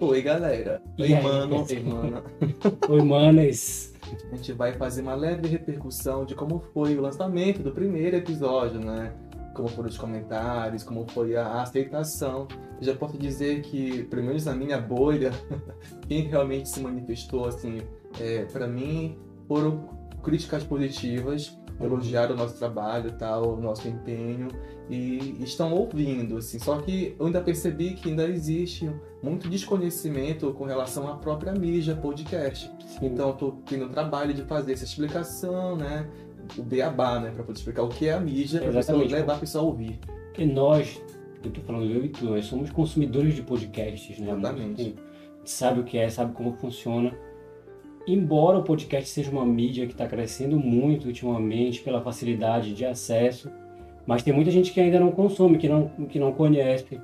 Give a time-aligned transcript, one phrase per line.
[0.00, 0.80] Oi, galera.
[0.96, 1.66] Oi, aí, mano.
[1.68, 2.22] Oi, mana.
[2.88, 3.92] Oi, manas.
[4.30, 8.78] A gente vai fazer uma leve repercussão de como foi o lançamento do primeiro episódio,
[8.78, 9.12] né?
[9.56, 12.46] Como foram os comentários, como foi a aceitação.
[12.80, 15.32] Eu já posso dizer que, pelo menos na minha bolha,
[16.06, 17.80] quem realmente se manifestou, assim,
[18.20, 19.88] é, para mim, foram
[20.22, 24.46] críticas positivas, elogiaram o nosso trabalho, tal, o nosso empenho
[24.88, 26.58] e estão ouvindo, assim.
[26.58, 28.90] Só que eu ainda percebi que ainda existe
[29.22, 32.70] muito desconhecimento com relação à própria mídia podcast.
[33.02, 36.08] Então, eu tô tendo o trabalho de fazer essa explicação, né?
[36.56, 37.30] O beabá, né?
[37.30, 39.98] Pra poder explicar o que é a mídia, pra pessoa levar a pessoa a ouvir.
[40.28, 41.02] Porque nós,
[41.44, 44.32] eu tô falando eu e tu, nós somos consumidores de podcasts, né?
[44.32, 44.80] Exatamente.
[44.80, 45.00] A gente
[45.44, 47.12] sabe o que é, sabe como funciona.
[48.06, 53.50] Embora o podcast seja uma mídia que está crescendo muito ultimamente pela facilidade de acesso,
[54.08, 56.98] mas tem muita gente que ainda não consome, que não, que não conhece.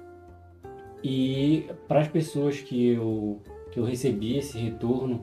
[1.02, 5.22] E para as pessoas que eu, que eu recebi esse retorno,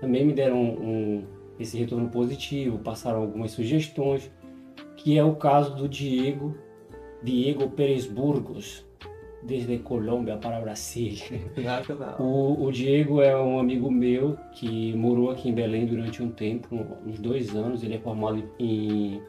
[0.00, 1.22] também me deram um,
[1.56, 4.28] esse retorno positivo, passaram algumas sugestões,
[4.96, 6.52] que é o caso do Diego,
[7.22, 8.84] Diego Pérez Burgos,
[9.40, 11.12] desde Colômbia para Brasil.
[12.18, 16.74] O, o Diego é um amigo meu que morou aqui em Belém durante um tempo,
[17.06, 17.84] uns dois anos.
[17.84, 19.22] Ele é formado em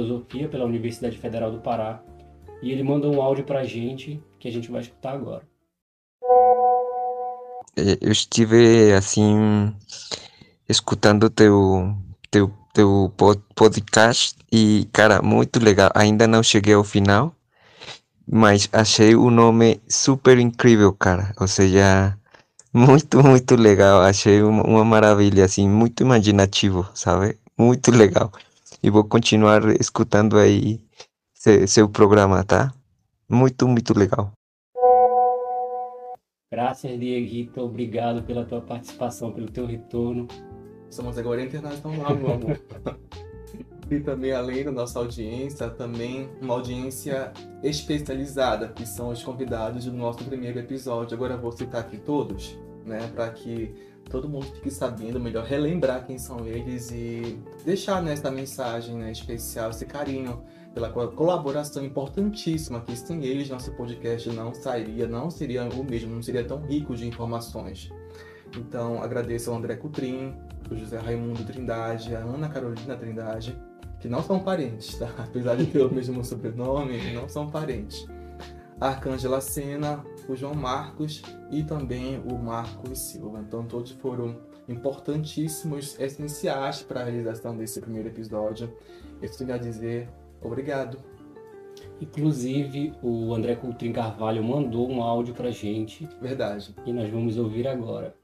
[0.00, 2.00] filosofia pela Universidade Federal do Pará.
[2.62, 5.42] E ele mandou um áudio pra gente que a gente vai escutar agora.
[7.76, 9.74] Eh, Eu estive assim
[10.68, 11.92] escutando teu
[12.30, 15.90] teu teu pod- podcast e cara, muito legal.
[15.94, 17.34] Ainda não cheguei ao final,
[18.30, 21.32] mas achei o nome super incrível, cara.
[21.40, 22.16] Ou seja,
[22.72, 24.02] muito muito legal.
[24.02, 27.36] Achei uma, uma maravilha assim, muito imaginativo, sabe?
[27.58, 28.30] Muito legal.
[28.82, 30.80] E vou continuar escutando aí
[31.66, 32.72] seu, programa, tá?
[33.28, 34.32] Muito muito legal.
[36.52, 37.60] Graças, Dieguito.
[37.60, 40.26] Obrigado pela tua participação, pelo teu retorno.
[40.90, 42.60] Somos agora internacional, meu amor.
[43.90, 49.92] E também, além da nossa audiência, também uma audiência especializada, que são os convidados do
[49.92, 51.16] nosso primeiro episódio.
[51.16, 53.74] Agora eu vou citar aqui todos, né, para que
[54.10, 59.70] todo mundo fique sabendo, melhor relembrar quem são eles e deixar nessa mensagem né, especial,
[59.70, 60.42] esse carinho
[60.74, 66.14] pela co- colaboração importantíssima que sem eles nosso podcast não sairia, não seria o mesmo,
[66.14, 67.88] não seria tão rico de informações.
[68.56, 70.34] Então, agradeço ao André Cutrim,
[70.70, 73.56] o José Raimundo Trindade, a Ana Carolina Trindade,
[74.00, 75.08] que não são parentes, tá?
[75.18, 78.06] Apesar de ter o mesmo sobrenome, não são parentes.
[78.80, 83.40] A Arcângela Sena, o João Marcos e também o Marcos Silva.
[83.46, 84.36] Então, todos foram
[84.68, 88.72] importantíssimos, essenciais para a realização desse primeiro episódio.
[89.20, 90.08] Eu tenho a dizer
[90.40, 90.98] obrigado.
[92.00, 96.74] Inclusive, o André Coutrinho Carvalho mandou um áudio pra gente Verdade.
[96.86, 98.14] e nós vamos ouvir agora.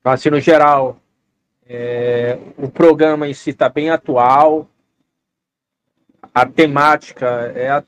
[0.00, 0.96] Então, assim, no geral,
[1.66, 4.68] é, o programa em si está bem atual.
[6.36, 7.84] A temática é, a-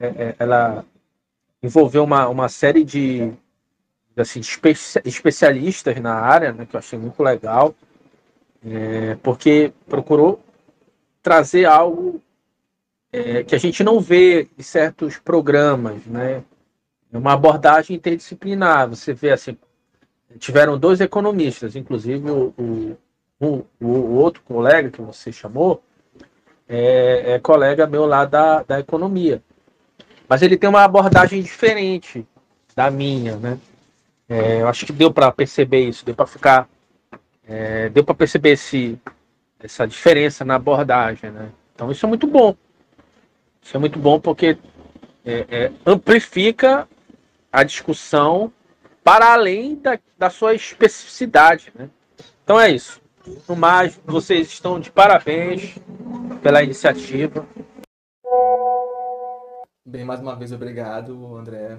[0.00, 0.84] é- é- ela
[1.62, 3.32] envolveu uma, uma série de,
[4.16, 4.74] assim, espe-
[5.04, 7.72] especialistas na área, né, que eu achei muito legal,
[8.66, 10.42] é, porque procurou
[11.22, 12.20] trazer algo
[13.12, 16.42] é, que a gente não vê em certos programas, né?
[17.12, 18.88] Uma abordagem interdisciplinar.
[18.88, 19.56] Você vê assim,
[20.40, 22.96] tiveram dois economistas, inclusive o, o,
[23.40, 25.80] o, o outro colega que você chamou
[26.68, 29.42] é, é colega meu lá da, da economia.
[30.28, 32.26] Mas ele tem uma abordagem diferente
[32.74, 33.58] da minha, né?
[34.28, 36.68] É, eu acho que deu para perceber isso, deu para ficar,
[37.46, 38.98] é, deu para perceber esse,
[39.60, 41.50] essa diferença na abordagem, né?
[41.74, 42.56] Então isso é muito bom.
[43.62, 44.58] Isso é muito bom porque
[45.24, 46.88] é, é, amplifica
[47.50, 48.52] a discussão
[49.02, 51.72] para além da, da sua especificidade.
[51.74, 51.88] Né?
[52.42, 53.00] Então é isso.
[53.48, 55.76] No mais, vocês estão de parabéns
[56.42, 57.46] pela iniciativa.
[59.86, 61.78] Bem, mais uma vez, obrigado, André.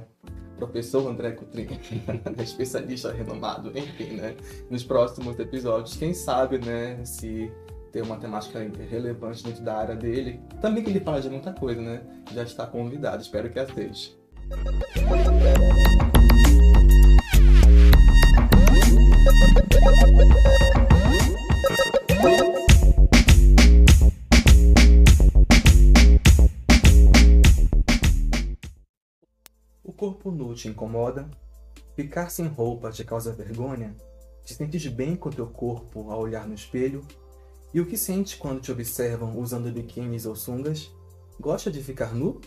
[0.58, 1.68] Professor André Cutrim,
[2.42, 4.36] especialista renomado, enfim, né?
[4.70, 7.52] Nos próximos episódios, quem sabe, né, se
[7.92, 8.60] tem uma temática
[8.90, 10.40] relevante dentro da área dele.
[10.62, 12.02] Também que ele fala de muita coisa, né?
[12.34, 14.18] Já está convidado, espero que aceite.
[30.36, 31.30] Nu te incomoda?
[31.96, 33.96] Ficar sem roupa te causa vergonha?
[34.44, 37.02] Te sentes bem com teu corpo ao olhar no espelho?
[37.74, 40.94] E o que sente quando te observam usando biquínis ou sungas?
[41.40, 42.42] Gosta de ficar nu?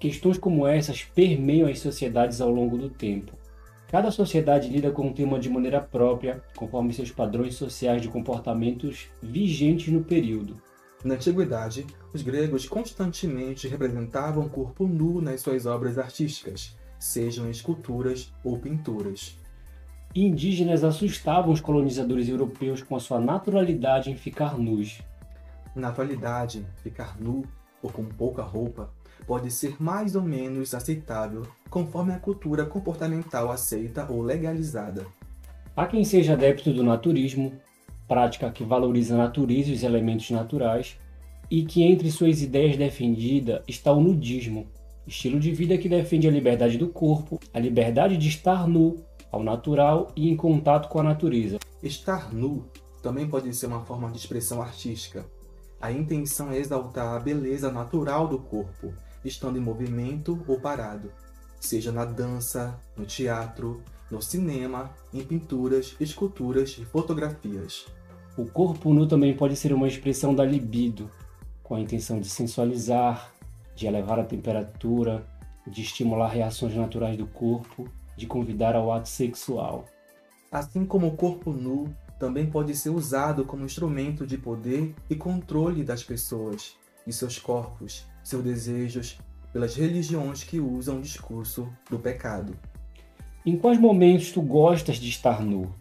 [0.00, 3.36] Questões como essas permeiam as sociedades ao longo do tempo.
[3.90, 9.08] Cada sociedade lida com o tema de maneira própria, conforme seus padrões sociais de comportamentos
[9.22, 10.56] vigentes no período.
[11.04, 18.32] Na antiguidade, os gregos constantemente representavam o corpo nu nas suas obras artísticas, sejam esculturas
[18.44, 19.38] ou pinturas.
[20.14, 25.02] Indígenas assustavam os colonizadores europeus com a sua naturalidade em ficar nus.
[25.74, 27.44] Na atualidade, ficar nu
[27.82, 28.90] ou com pouca roupa
[29.26, 35.06] pode ser mais ou menos aceitável conforme a cultura comportamental aceita ou legalizada.
[35.76, 37.52] Há quem seja adepto do naturismo,
[38.08, 40.98] prática que valoriza a natureza e os elementos naturais,
[41.50, 44.66] e que entre suas ideias defendida está o nudismo,
[45.06, 49.42] estilo de vida que defende a liberdade do corpo, a liberdade de estar nu, ao
[49.42, 51.58] natural e em contato com a natureza.
[51.82, 52.66] Estar nu
[53.02, 55.26] também pode ser uma forma de expressão artística.
[55.80, 58.92] A intenção é exaltar a beleza natural do corpo,
[59.24, 61.12] estando em movimento ou parado,
[61.60, 67.86] seja na dança, no teatro, no cinema, em pinturas, esculturas e fotografias.
[68.36, 71.10] O corpo nu também pode ser uma expressão da libido,
[71.62, 73.32] com a intenção de sensualizar,
[73.76, 75.24] de elevar a temperatura,
[75.66, 79.84] de estimular reações naturais do corpo, de convidar ao ato sexual.
[80.50, 85.84] Assim como o corpo nu também pode ser usado como instrumento de poder e controle
[85.84, 86.76] das pessoas
[87.06, 89.18] e seus corpos, seus desejos,
[89.52, 92.58] pelas religiões que usam o discurso do pecado.
[93.44, 95.72] Em quais momentos tu gostas de estar nu?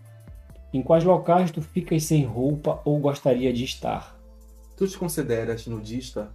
[0.73, 4.19] Em quais locais tu ficas sem roupa ou gostaria de estar?
[4.75, 6.33] Tu te consideras nudista?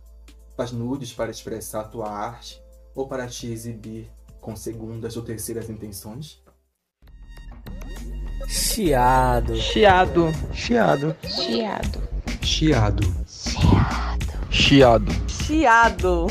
[0.60, 2.62] Faz nudes para expressar tua arte
[2.94, 4.10] ou para te exibir
[4.42, 6.42] com segundas ou terceiras intenções?
[8.46, 9.56] Chiado.
[9.56, 10.26] Chiado.
[10.52, 11.16] Chiado.
[11.24, 11.98] Chiado.
[12.42, 13.02] Chiado.
[14.50, 15.12] Chiado.
[15.30, 16.26] Chiado.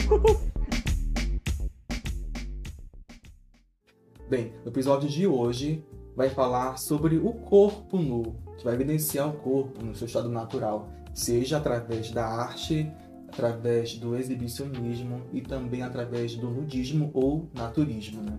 [4.29, 5.83] Bem, no episódio de hoje
[6.15, 10.87] vai falar sobre o corpo nu, que vai evidenciar o corpo no seu estado natural,
[11.15, 12.93] seja através da arte,
[13.29, 18.21] através do exibicionismo e também através do nudismo ou naturismo.
[18.23, 18.37] Né?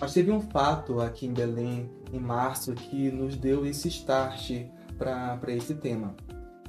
[0.00, 4.66] Mas teve um fato aqui em Belém, em março, que nos deu esse start
[4.98, 6.14] para esse tema,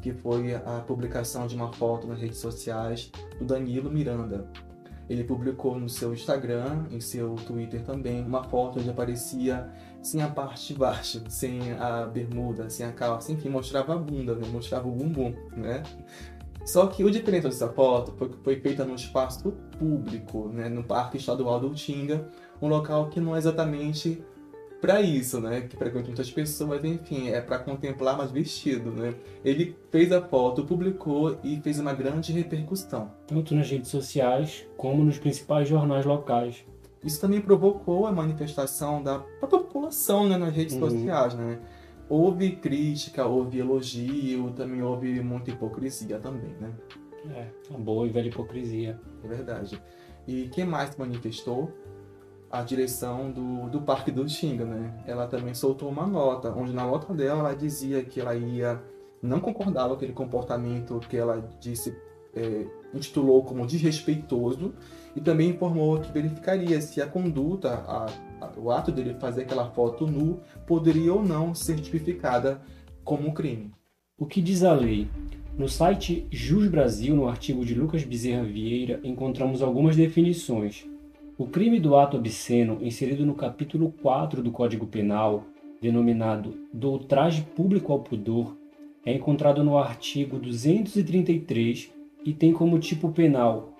[0.01, 4.49] que foi a publicação de uma foto nas redes sociais do Danilo Miranda,
[5.09, 9.69] ele publicou no seu Instagram, em seu Twitter também, uma foto onde aparecia
[10.01, 14.35] sem a parte de baixo, sem a bermuda, sem a calça, enfim, mostrava a bunda,
[14.35, 14.47] né?
[14.51, 15.81] mostrava o bumbum, né?
[16.67, 20.67] Só que o diferente dessa foto foi que foi feita no espaço público, né?
[20.67, 22.27] no Parque Estadual do Utinga,
[22.61, 24.21] um local que não é exatamente
[24.81, 25.61] para isso, né?
[25.61, 29.15] Que frequenta muitas pessoas, enfim, é para contemplar mais vestido, né?
[29.45, 33.11] Ele fez a foto, publicou e fez uma grande repercussão.
[33.25, 36.65] Tanto nas redes sociais como nos principais jornais locais.
[37.03, 40.89] Isso também provocou a manifestação da própria população né, nas redes Uhum.
[40.89, 41.59] sociais, né?
[42.09, 46.71] Houve crítica, houve elogio, também houve muita hipocrisia também, né?
[47.29, 48.99] É, a boa e velha hipocrisia.
[49.23, 49.81] É verdade.
[50.25, 51.71] E quem mais manifestou?
[52.49, 55.03] A direção do, do Parque do Xinga, né?
[55.05, 58.81] Ela também soltou uma nota, onde na nota dela ela dizia que ela ia
[59.21, 61.93] não concordava com aquele comportamento que ela disse
[62.33, 64.73] é, intitulou como desrespeitoso
[65.15, 68.05] e também informou que verificaria se a conduta, a,
[68.39, 72.61] a- o ato dele fazer aquela foto nu poderia ou não ser tipificada
[73.03, 73.71] como um crime.
[74.19, 75.07] O que diz a lei?
[75.57, 80.85] No site Jus Brasil, no artigo de Lucas Bezerra Vieira, encontramos algumas definições.
[81.37, 85.45] O crime do ato obsceno, inserido no capítulo 4 do Código Penal,
[85.81, 86.99] denominado do
[87.55, 88.57] público ao pudor,
[89.05, 91.91] é encontrado no artigo 233
[92.25, 93.73] e tem como tipo penal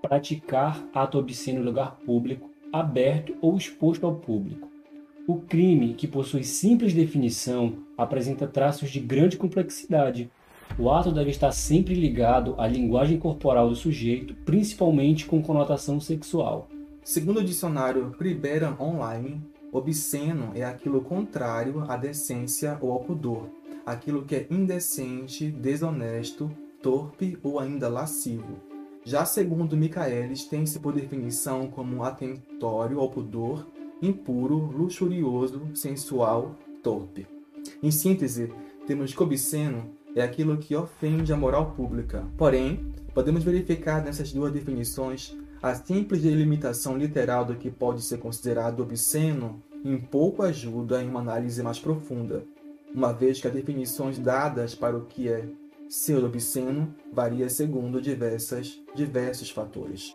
[0.00, 4.75] praticar ato obsceno em lugar público, aberto ou exposto ao público.
[5.28, 10.30] O crime, que possui simples definição, apresenta traços de grande complexidade.
[10.78, 16.68] O ato deve estar sempre ligado à linguagem corporal do sujeito, principalmente com conotação sexual.
[17.02, 19.42] Segundo o dicionário Priberan Online,
[19.72, 23.50] obsceno é aquilo contrário à decência ou ao pudor,
[23.84, 26.48] aquilo que é indecente, desonesto,
[26.80, 28.60] torpe ou ainda lascivo.
[29.02, 33.66] Já segundo Michaelis, tem-se por definição como atentório ao pudor,
[34.02, 37.26] impuro, luxurioso, sensual, torpe.
[37.82, 38.52] Em síntese,
[38.86, 42.24] temos que obsceno é aquilo que ofende a moral pública.
[42.38, 48.80] Porém, podemos verificar nessas duas definições a simples delimitação literal do que pode ser considerado
[48.80, 52.44] obsceno em pouco ajuda em uma análise mais profunda,
[52.94, 55.48] uma vez que as definições dadas para o que é
[55.88, 60.14] ser obsceno varia segundo diversas, diversos fatores.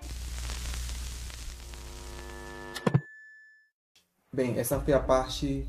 [4.34, 5.66] Bem, essa foi a parte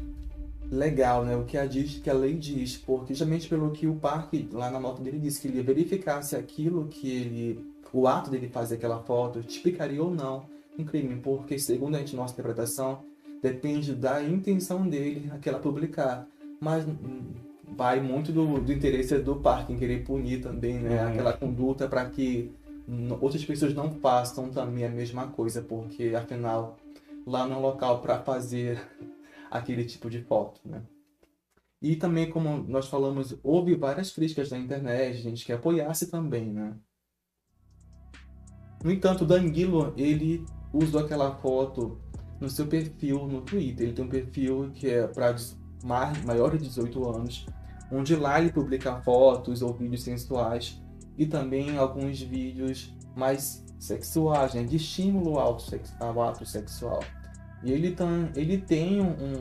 [0.71, 1.37] legal, né?
[1.37, 4.71] O que a, diz, que a lei diz, porque justamente pelo que o parque, lá
[4.71, 8.49] na nota dele, disse que ele ia verificar se aquilo que ele, o ato dele
[8.49, 10.45] fazer aquela foto, tipicaria ou não
[10.79, 13.01] um crime, porque segundo a gente, nossa interpretação,
[13.43, 16.25] depende da intenção dele aquela publicar,
[16.61, 17.33] mas hum,
[17.77, 21.03] vai muito do, do interesse do parque em querer punir também, né?
[21.03, 21.11] Uhum.
[21.11, 22.53] Aquela conduta para que
[23.21, 26.77] outras pessoas não façam também a mesma coisa, porque afinal
[27.27, 28.81] lá no local para fazer
[29.51, 30.83] aquele tipo de foto, né?
[31.81, 36.77] E também, como nós falamos, houve várias críticas na internet, gente que apoiasse também, né?
[38.85, 42.01] No entanto, Danilo, ele usou aquela foto
[42.41, 43.87] no seu perfil no Twitter.
[43.87, 45.37] Ele tem um perfil que é para
[46.25, 47.47] maiores de 18 anos,
[47.91, 50.81] onde lá ele publica fotos ou vídeos sensuais
[51.17, 54.63] e também alguns vídeos mais sexuais, né?
[54.63, 55.59] de estímulo ao,
[55.99, 57.03] ao ato sexual.
[57.65, 59.35] E ele, tam, ele tem um, um,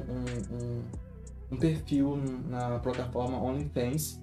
[0.51, 0.81] um,
[1.51, 2.19] um perfil
[2.49, 4.19] na plataforma OnlyFans,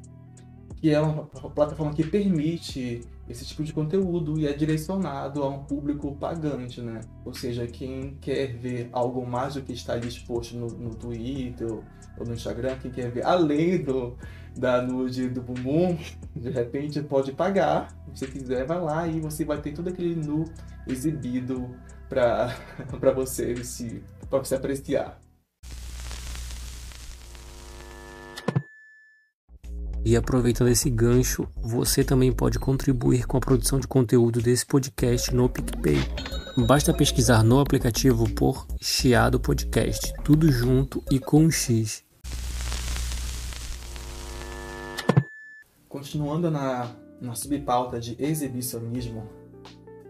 [0.76, 5.64] que é uma plataforma que permite esse tipo de conteúdo e é direcionado a um
[5.64, 7.00] público pagante, né?
[7.24, 11.70] Ou seja, quem quer ver algo mais do que está ali exposto no, no Twitter
[12.18, 14.16] ou no Instagram, quem quer ver além do,
[14.58, 15.96] da nude do bumbum,
[16.34, 17.88] de repente pode pagar.
[18.14, 20.44] Se você quiser, vai lá e você vai ter todo aquele nu
[20.86, 21.70] exibido
[22.08, 22.54] para
[22.98, 25.18] para você se para você apreciar.
[30.04, 35.34] E aproveitando esse gancho, você também pode contribuir com a produção de conteúdo desse podcast
[35.34, 35.98] no PicPay.
[36.66, 42.07] Basta pesquisar no aplicativo por Chiado Podcast, tudo junto e com um X.
[45.88, 49.26] Continuando na, na subpauta de exibicionismo,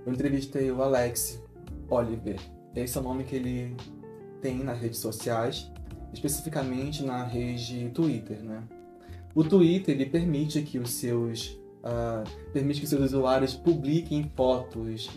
[0.04, 1.40] eu entrevistei o Alex
[1.88, 2.40] Oliver.
[2.74, 3.76] Esse é o nome que ele
[4.40, 5.70] tem nas redes sociais,
[6.12, 8.64] especificamente na rede Twitter, né?
[9.34, 15.08] O Twitter ele permite que os seus uh, permite que seus usuários publiquem fotos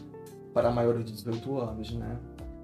[0.53, 2.19] para maiores de 18 anos, né?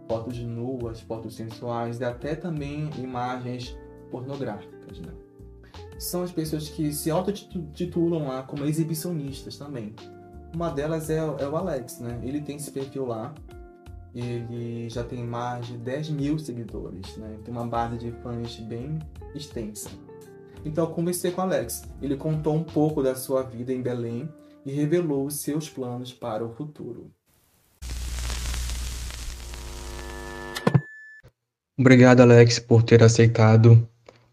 [0.07, 3.75] Fotos nuas, fotos sensuais e até também imagens
[4.11, 5.26] pornográficas, né?
[5.99, 9.95] São as pessoas que se autotitulam lá como exibicionistas também.
[10.53, 12.19] Uma delas é, é o Alex, né?
[12.23, 13.33] Ele tem esse perfil lá.
[14.13, 17.37] Ele já tem mais de 10 mil seguidores, né?
[17.43, 18.99] Tem uma base de fãs bem
[19.35, 19.89] extensa.
[20.63, 21.83] Então eu conversei com o Alex.
[22.01, 24.29] Ele contou um pouco da sua vida em Belém
[24.65, 27.11] e revelou os seus planos para o futuro.
[31.79, 33.87] Obrigado, Alex, por ter aceitado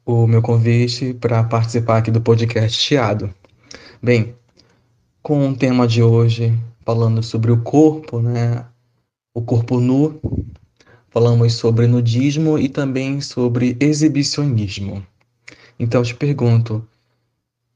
[0.07, 3.33] o meu convite para participar aqui do podcast Chiado.
[4.03, 4.35] Bem,
[5.23, 6.53] com o tema de hoje,
[6.85, 8.67] falando sobre o corpo, né?
[9.33, 10.21] O corpo nu,
[11.09, 15.05] falamos sobre nudismo e também sobre exibicionismo.
[15.79, 16.87] Então eu te pergunto,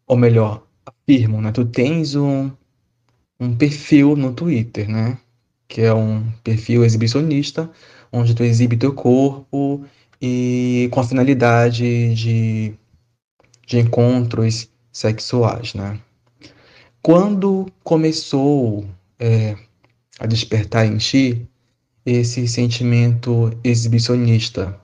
[0.07, 1.51] ou melhor, afirmo, né?
[1.51, 2.51] Tu tens um,
[3.41, 5.17] um perfil no Twitter, né?
[5.67, 7.71] Que é um perfil exibicionista,
[8.13, 9.87] onde tu exibe teu corpo
[10.21, 12.75] e com a finalidade de,
[13.67, 15.99] de encontros sexuais, né?
[17.03, 18.85] Quando começou
[19.19, 19.57] é,
[20.19, 21.47] a despertar em ti
[22.05, 24.79] esse sentimento exibicionista?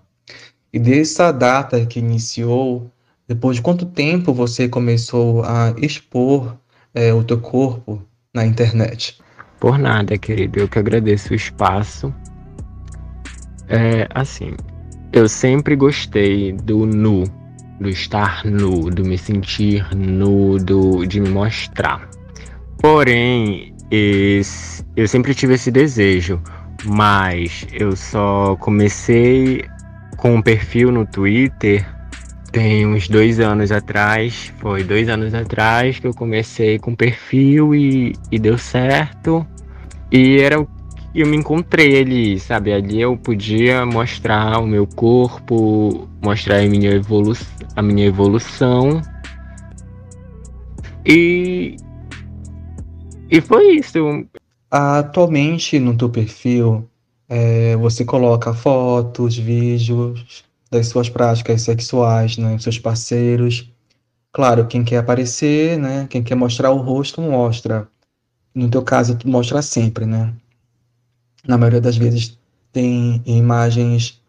[0.73, 2.91] E dessa data que iniciou,
[3.29, 6.57] depois de quanto tempo você começou a expor
[6.95, 9.19] é, o teu corpo na internet?
[9.61, 10.61] Por nada, querido.
[10.61, 12.13] Eu que agradeço o espaço.
[13.69, 14.53] É, assim,
[15.15, 17.23] eu sempre gostei do nu,
[17.81, 22.09] do estar nu, do me sentir nu, do, de me mostrar.
[22.79, 26.43] Porém, esse, eu sempre tive esse desejo,
[26.85, 29.65] mas eu só comecei
[30.17, 31.87] com um perfil no Twitter
[32.51, 34.53] tem uns dois anos atrás.
[34.59, 39.45] Foi dois anos atrás que eu comecei com perfil e, e deu certo.
[40.11, 40.65] E era o
[41.15, 42.73] eu me encontrei ali, sabe?
[42.73, 47.33] Ali eu podia mostrar o meu corpo, mostrar a minha, evolu
[47.77, 49.01] a minha evolução.
[51.07, 51.77] E.
[53.31, 54.27] E foi isso.
[54.71, 56.89] Atualmente no teu perfil,
[57.29, 62.59] é, você coloca fotos, vídeos das suas práticas sexuais, né?
[62.59, 63.71] Seus parceiros.
[64.33, 66.07] Claro, quem quer aparecer, né?
[66.11, 67.87] Quem quer mostrar o rosto, mostra.
[68.53, 70.35] No teu caso, tu mostra sempre, né?
[71.47, 72.39] Na maioria das vezes
[72.73, 74.21] tem imagens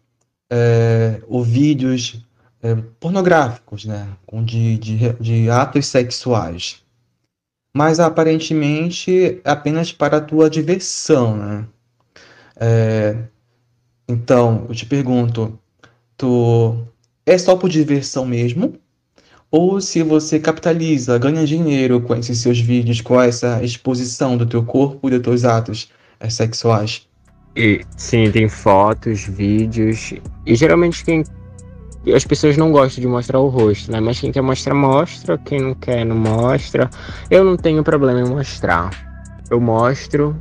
[0.50, 2.24] é, ou vídeos
[2.62, 4.08] é, pornográficos, né,
[4.44, 6.82] de, de, de, atos sexuais.
[7.76, 11.66] Mas aparentemente é apenas para a tua diversão, né?
[12.58, 13.24] É,
[14.08, 15.58] então, eu te pergunto,
[16.16, 16.86] tu
[17.26, 18.78] é só por diversão mesmo,
[19.50, 24.64] ou se você capitaliza, ganha dinheiro com esses seus vídeos, com essa exposição do teu
[24.64, 25.88] corpo e dos teus atos
[26.28, 27.06] sexuais.
[27.56, 30.14] E, sim, tem fotos, vídeos.
[30.44, 31.24] E geralmente quem.
[32.14, 33.98] As pessoas não gostam de mostrar o rosto, né?
[33.98, 35.38] Mas quem quer mostrar, mostra.
[35.38, 36.88] Quem não quer, não mostra.
[37.30, 38.90] Eu não tenho problema em mostrar.
[39.50, 40.36] Eu mostro,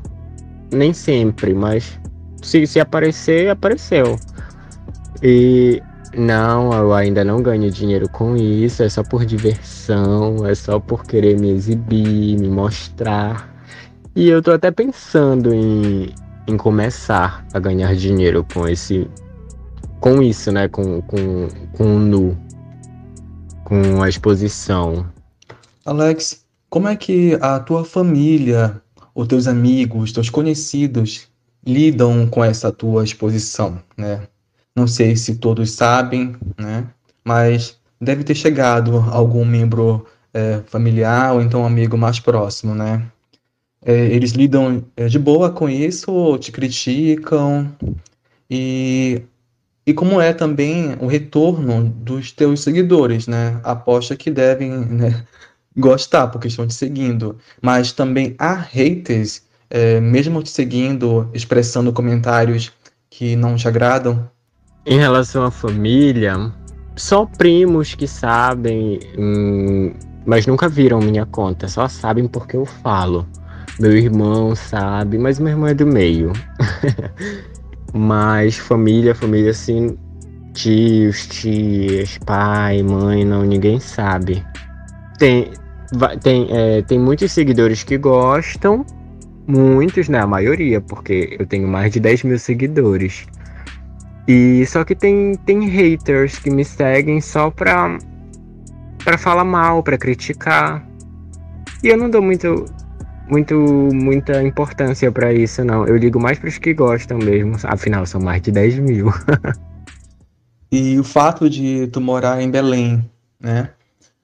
[0.72, 2.00] nem sempre, mas
[2.41, 4.20] se, se aparecer, apareceu.
[5.24, 5.82] E
[6.15, 11.03] não, eu ainda não ganho dinheiro com isso, é só por diversão, é só por
[11.05, 13.54] querer me exibir, me mostrar.
[14.15, 16.15] E eu tô até pensando em,
[16.48, 19.10] em começar a ganhar dinheiro com esse.
[20.00, 20.69] com isso, né?
[20.69, 22.38] Com, com, com o nu.
[23.65, 25.05] Com a exposição.
[25.86, 28.81] Alex, como é que a tua família,
[29.13, 31.27] os teus amigos, teus conhecidos
[31.67, 34.27] lidam com essa tua exposição, né?
[34.74, 36.88] Não sei se todos sabem, né?
[37.22, 43.05] Mas deve ter chegado algum membro é, familiar ou então amigo mais próximo, né?
[43.85, 47.71] É, eles lidam é, de boa com isso, ou te criticam
[48.49, 49.21] e
[49.87, 53.59] e como é também o retorno dos teus seguidores, né?
[53.63, 55.23] Aposta que devem né,
[55.77, 62.71] gostar porque estão te seguindo, mas também há haters é, mesmo te seguindo, expressando comentários
[63.09, 64.29] que não te agradam?
[64.85, 66.51] Em relação à família,
[66.95, 69.93] só primos que sabem, hum,
[70.25, 73.27] mas nunca viram minha conta, só sabem porque eu falo.
[73.79, 76.31] Meu irmão sabe, mas meu irmão é do meio.
[77.93, 79.98] mas família, família assim,
[80.53, 84.46] tios, tias, pai, mãe, não, ninguém sabe.
[85.18, 85.51] Tem,
[86.22, 88.85] tem, é, tem muitos seguidores que gostam,
[89.48, 90.20] Muitos, né?
[90.20, 93.27] A maioria, porque eu tenho mais de 10 mil seguidores.
[94.27, 97.96] E só que tem, tem haters que me seguem só pra,
[99.03, 100.83] pra falar mal, pra criticar.
[101.83, 102.66] E eu não dou muito,
[103.29, 103.55] muito,
[103.94, 105.85] muita importância para isso, não.
[105.85, 107.55] Eu ligo mais pros que gostam mesmo.
[107.64, 109.07] Afinal, são mais de 10 mil.
[110.72, 113.03] e o fato de tu morar em Belém,
[113.40, 113.70] né?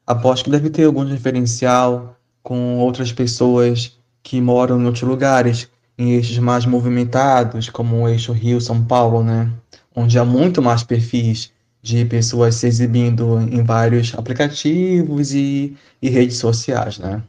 [0.06, 6.14] Aposto que deve ter algum diferencial com outras pessoas que moram em outros lugares, em
[6.14, 9.52] eixos mais movimentados, como o eixo Rio-São Paulo, né?
[9.96, 16.38] Onde há muito mais perfis de pessoas se exibindo em vários aplicativos e, e redes
[16.38, 17.22] sociais, né?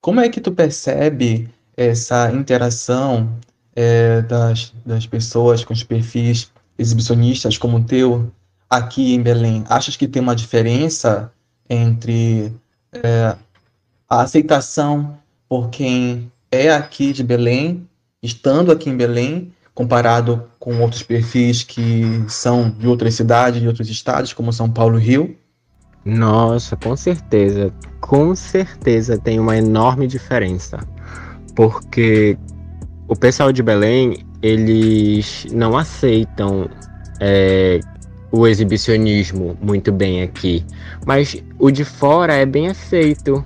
[0.00, 3.36] Como é que tu percebe essa interação
[3.74, 8.30] é, das, das pessoas com os perfis exibicionistas como o teu
[8.70, 9.64] aqui em Belém?
[9.68, 11.32] Achas que tem uma diferença
[11.68, 12.52] entre
[12.92, 13.36] é,
[14.08, 17.86] a aceitação por quem é aqui de Belém,
[18.22, 23.88] estando aqui em Belém, comparado com outros perfis que são de outras cidades, de outros
[23.88, 25.36] estados, como São Paulo e Rio?
[26.04, 27.72] Nossa, com certeza.
[28.00, 30.78] Com certeza tem uma enorme diferença.
[31.54, 32.38] Porque
[33.08, 36.68] o pessoal de Belém, eles não aceitam
[37.20, 37.80] é,
[38.30, 40.64] o exibicionismo muito bem aqui.
[41.06, 43.44] Mas o de fora é bem aceito.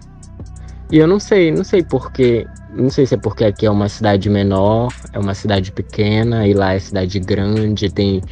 [0.90, 2.46] E eu não sei, não sei porquê.
[2.72, 6.54] Não sei se é porque aqui é uma cidade menor, é uma cidade pequena, e
[6.54, 8.22] lá é cidade grande, tem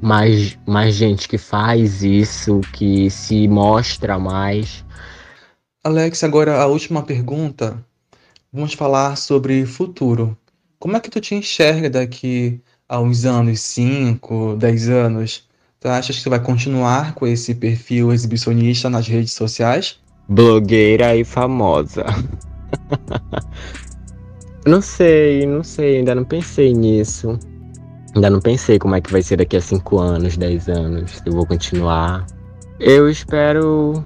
[0.00, 4.84] mais, mais gente que faz isso, que se mostra mais.
[5.84, 7.76] Alex, agora a última pergunta.
[8.52, 10.36] Vamos falar sobre futuro.
[10.78, 15.48] Como é que tu te enxerga daqui a uns anos, 5, 10 anos?
[15.78, 20.00] Tu achas que tu vai continuar com esse perfil exibicionista nas redes sociais?
[20.30, 22.06] blogueira e famosa.
[24.66, 27.38] não sei, não sei, ainda não pensei nisso.
[28.14, 31.22] Ainda não pensei como é que vai ser daqui a 5 anos, 10 anos, se
[31.26, 32.26] eu vou continuar.
[32.78, 34.04] Eu espero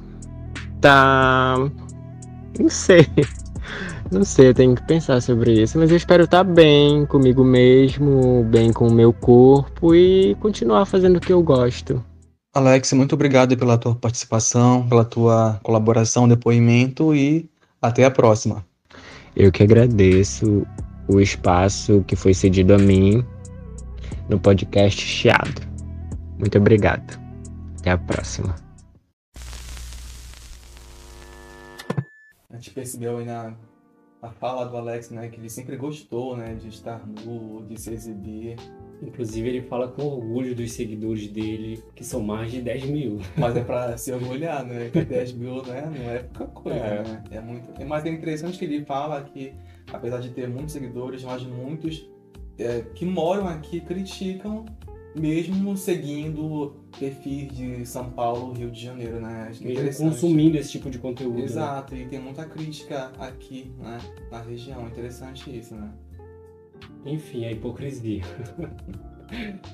[0.85, 1.57] tá.
[2.59, 3.09] Não sei.
[4.13, 5.79] Não sei, eu tenho que pensar sobre isso.
[5.79, 10.85] Mas eu espero estar tá bem comigo mesmo, bem com o meu corpo e continuar
[10.85, 12.05] fazendo o que eu gosto.
[12.55, 17.49] Alex, muito obrigado pela tua participação, pela tua colaboração, depoimento e
[17.81, 18.65] até a próxima.
[19.37, 20.65] Eu que agradeço
[21.09, 23.25] o espaço que foi cedido a mim
[24.29, 25.63] no podcast Chiado.
[26.39, 27.21] Muito obrigado.
[27.79, 28.55] Até a próxima.
[32.51, 33.55] A gente percebeu aí na,
[34.25, 37.93] na fala do Alex, né, que ele sempre gostou, né, de estar nu, de se
[37.93, 38.57] exibir.
[39.03, 43.19] Inclusive, ele fala com orgulho dos seguidores dele, que são mais de 10 mil.
[43.37, 44.89] Mas é pra se orgulhar, né?
[44.91, 45.93] Que 10 mil né?
[45.95, 47.03] não é pouca coisa, é.
[47.03, 47.25] né?
[47.33, 47.87] É muito...
[47.87, 49.53] Mas é interessante que ele fala que,
[49.93, 52.09] apesar de ter muitos seguidores, mas muitos
[52.59, 54.65] é, que moram aqui criticam
[55.15, 59.49] mesmo seguindo perfis de São Paulo, Rio de Janeiro, né?
[59.51, 61.39] Acho é Mesmo consumindo esse tipo de conteúdo.
[61.39, 61.45] né?
[61.45, 63.99] Exato, e tem muita crítica aqui, né?
[64.31, 64.87] Na região.
[64.87, 65.91] Interessante isso, né?
[67.07, 68.23] Enfim, a hipocrisia.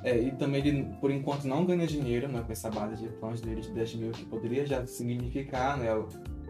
[0.05, 3.40] É, e também ele, por enquanto, não ganha dinheiro né, com essa base de fãs
[3.40, 5.88] dele de 10 mil, que poderia já significar né,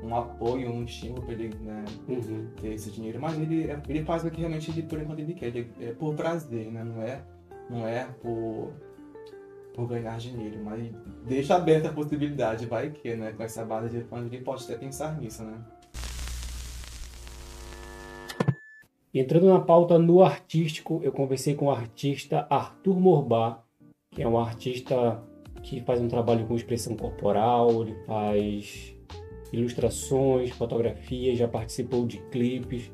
[0.05, 2.46] um apoio, um estímulo para ele né, Uhum.
[2.61, 3.18] ter esse dinheiro.
[3.18, 6.14] Mas ele, ele faz o que realmente ele, por enquanto ele quer, ele, é por
[6.14, 6.85] prazer, né?
[6.85, 7.22] Não é,
[7.71, 8.73] não é por,
[9.75, 10.63] por ganhar dinheiro.
[10.63, 10.93] Mas
[11.27, 13.33] deixa aberta a possibilidade, vai que, né?
[13.33, 15.59] Com essa base de fãs, ele pode até pensar nisso, né?
[19.13, 23.63] Entrando na pauta no artístico, eu conversei com o artista Arthur Morbá,
[24.13, 25.21] que é um artista
[25.63, 28.95] que faz um trabalho com expressão corporal, ele faz
[29.53, 32.91] ilustrações, fotografias, já participou de clipes.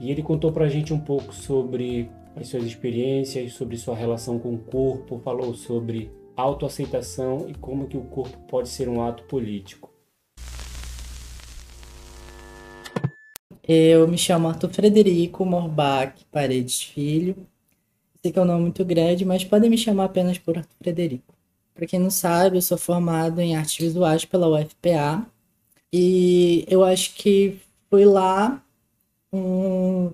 [0.00, 4.54] E ele contou pra gente um pouco sobre as suas experiências, sobre sua relação com
[4.54, 9.92] o corpo, falou sobre autoaceitação e como que o corpo pode ser um ato político.
[13.66, 17.36] Eu me chamo Arthur Frederico Morbach Paredes Filho.
[18.20, 21.34] Sei que é um nome muito grande, mas podem me chamar apenas por Arthur Frederico.
[21.74, 25.26] Para quem não sabe, eu sou formado em artes visuais pela UFPA
[25.92, 28.62] e eu acho que foi lá
[29.32, 30.12] um,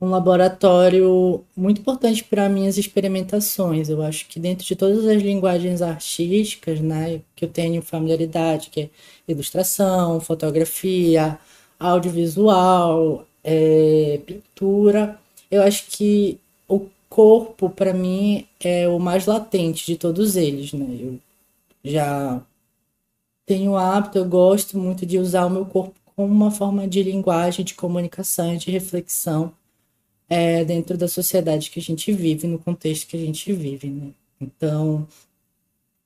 [0.00, 3.88] um laboratório muito importante para minhas experimentações.
[3.88, 8.82] Eu acho que dentro de todas as linguagens artísticas, né, que eu tenho familiaridade, que
[8.82, 8.90] é
[9.28, 11.38] ilustração, fotografia,
[11.78, 15.18] audiovisual, é, pintura.
[15.50, 20.86] Eu acho que o corpo, para mim, é o mais latente de todos eles, né?
[21.00, 21.18] Eu
[21.84, 22.42] já
[23.46, 27.64] tenho hábito, eu gosto muito de usar o meu corpo como uma forma de linguagem,
[27.64, 29.52] de comunicação de reflexão
[30.28, 34.10] é, dentro da sociedade que a gente vive, no contexto que a gente vive, né?
[34.40, 35.06] Então,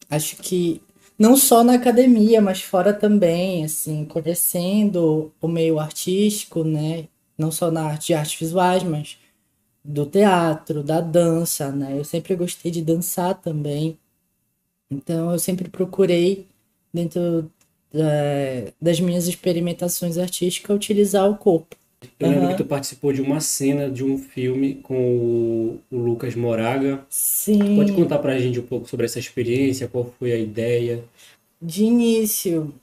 [0.09, 0.81] acho que
[1.19, 7.07] não só na academia, mas fora também, assim, conhecendo o meio artístico, né?
[7.37, 9.19] Não só na arte de artes visuais, mas
[9.85, 11.99] do teatro, da dança, né?
[11.99, 13.99] Eu sempre gostei de dançar também.
[14.91, 16.47] Então, eu sempre procurei,
[16.93, 17.51] dentro
[17.93, 21.77] da- das minhas experimentações artísticas, utilizar o corpo.
[22.19, 22.53] Eu lembro Aham.
[22.53, 27.05] que tu participou de uma cena de um filme com o, o Lucas Moraga.
[27.09, 27.77] Sim.
[27.77, 31.05] Pode contar pra gente um pouco sobre essa experiência, qual foi a ideia?
[31.61, 32.75] De início,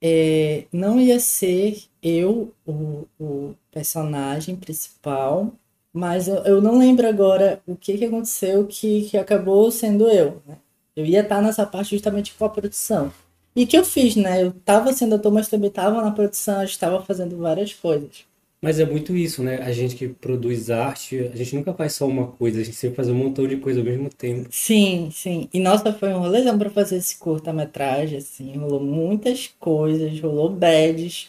[0.00, 5.52] é, não ia ser eu o, o personagem principal,
[5.92, 10.42] mas eu, eu não lembro agora o que que aconteceu que, que acabou sendo eu,
[10.46, 10.56] né?
[10.94, 13.12] Eu ia estar nessa parte justamente com a produção.
[13.54, 14.42] E que eu fiz, né?
[14.42, 18.24] Eu tava sendo ator, mas também tava na produção, estava fazendo várias coisas.
[18.62, 19.56] Mas é muito isso, né?
[19.62, 22.96] A gente que produz arte, a gente nunca faz só uma coisa, a gente sempre
[22.96, 24.48] faz um montão de coisa ao mesmo tempo.
[24.50, 25.48] Sim, sim.
[25.52, 31.28] E nossa, foi um rolezão pra fazer esse curta-metragem, assim, rolou muitas coisas, rolou bads,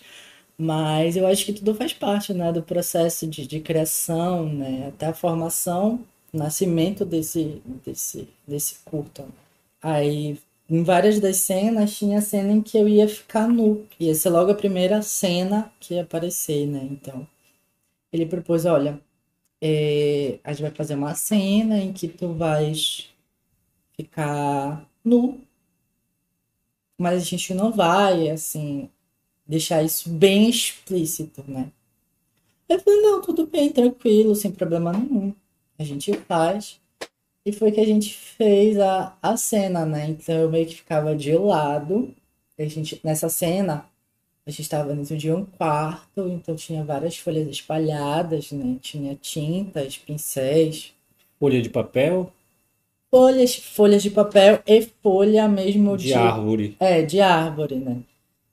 [0.58, 5.08] mas eu acho que tudo faz parte, né, do processo de, de criação, né, até
[5.08, 9.26] a formação, nascimento desse, desse, desse curta.
[9.82, 10.38] Aí,
[10.74, 14.52] em várias das cenas, tinha cena em que eu ia ficar nu, ia ser logo
[14.52, 17.28] a primeira cena que ia aparecer, né, então,
[18.12, 19.00] ele propôs, olha,
[19.62, 23.10] é, a gente vai fazer uma cena em que tu vais
[23.96, 25.42] ficar nu,
[26.98, 28.90] mas a gente não vai, assim,
[29.46, 31.72] deixar isso bem explícito, né?
[32.68, 35.34] Eu falei, não, tudo bem, tranquilo, sem problema nenhum.
[35.78, 36.80] A gente faz.
[37.46, 40.10] E foi que a gente fez a, a cena, né?
[40.10, 42.14] Então eu meio que ficava de lado.
[42.58, 43.86] A gente, nessa cena,
[44.46, 48.78] a gente estava dentro de um quarto, então tinha várias folhas espalhadas, né?
[48.82, 50.94] Tinha tintas, pincéis,
[51.40, 52.32] Folha de papel
[53.10, 56.76] folhas, folhas de papel e folha mesmo de de, árvore.
[56.80, 58.02] é, de árvore, né?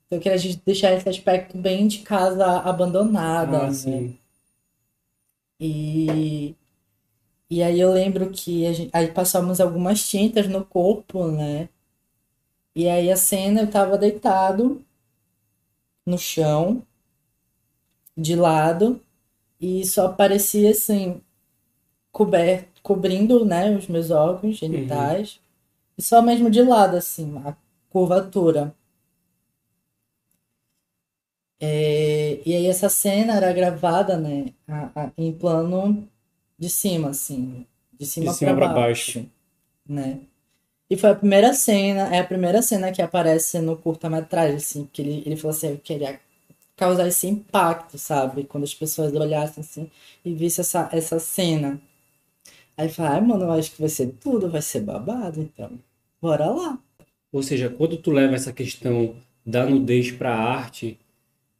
[0.07, 3.73] Então eu queria de- deixar esse aspecto bem de casa abandonada, Ah, né?
[3.73, 4.17] sim.
[5.59, 6.55] E,
[7.51, 11.69] e aí eu lembro que a gente, aí passamos algumas tintas no corpo, né?
[12.75, 14.83] E aí a cena eu tava deitado
[16.05, 16.85] no chão,
[18.17, 19.01] de lado,
[19.59, 21.21] e só aparecia assim,
[22.11, 25.39] coberto, cobrindo, né, os meus órgãos genitais,
[25.97, 27.55] e só mesmo de lado, assim, a
[27.89, 28.75] curvatura.
[31.59, 36.07] É, e aí essa cena era gravada, né, a- a- em plano
[36.61, 37.65] de cima, assim,
[37.99, 39.25] de cima De cima para pra baixo.
[39.87, 40.21] né?
[40.89, 45.01] E foi a primeira cena, é a primeira cena que aparece no curta-metragem, assim, que
[45.01, 46.19] ele, ele falou assim, eu queria
[46.75, 48.43] causar esse impacto, sabe?
[48.45, 49.91] Quando as pessoas olhassem assim
[50.25, 51.81] e vissem essa, essa cena.
[52.77, 55.71] Aí fala, ai, mano, eu acho que vai ser tudo, vai ser babado, então.
[56.21, 56.79] Bora lá.
[57.31, 60.99] Ou seja, quando tu leva essa questão da nudez para a arte,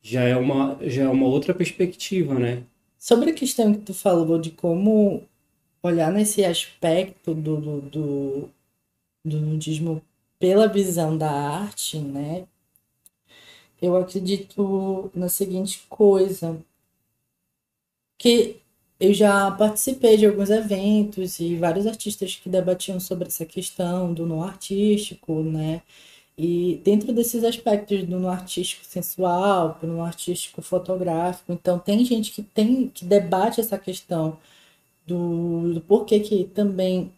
[0.01, 2.63] já é uma, já é uma outra perspectiva, né?
[3.01, 5.23] Sobre a questão que tu falou de como
[5.81, 8.49] olhar nesse aspecto do, do, do,
[9.25, 10.03] do nudismo
[10.39, 12.47] pela visão da arte, né?
[13.81, 16.63] Eu acredito na seguinte coisa,
[18.17, 18.61] que
[18.99, 24.25] eu já participei de alguns eventos e vários artistas que debatiam sobre essa questão do
[24.25, 25.81] no artístico, né?
[26.37, 32.41] E dentro desses aspectos do no artístico sensual, no artístico fotográfico, então tem gente que
[32.41, 34.37] tem que debate essa questão
[35.05, 37.11] do, do porquê que também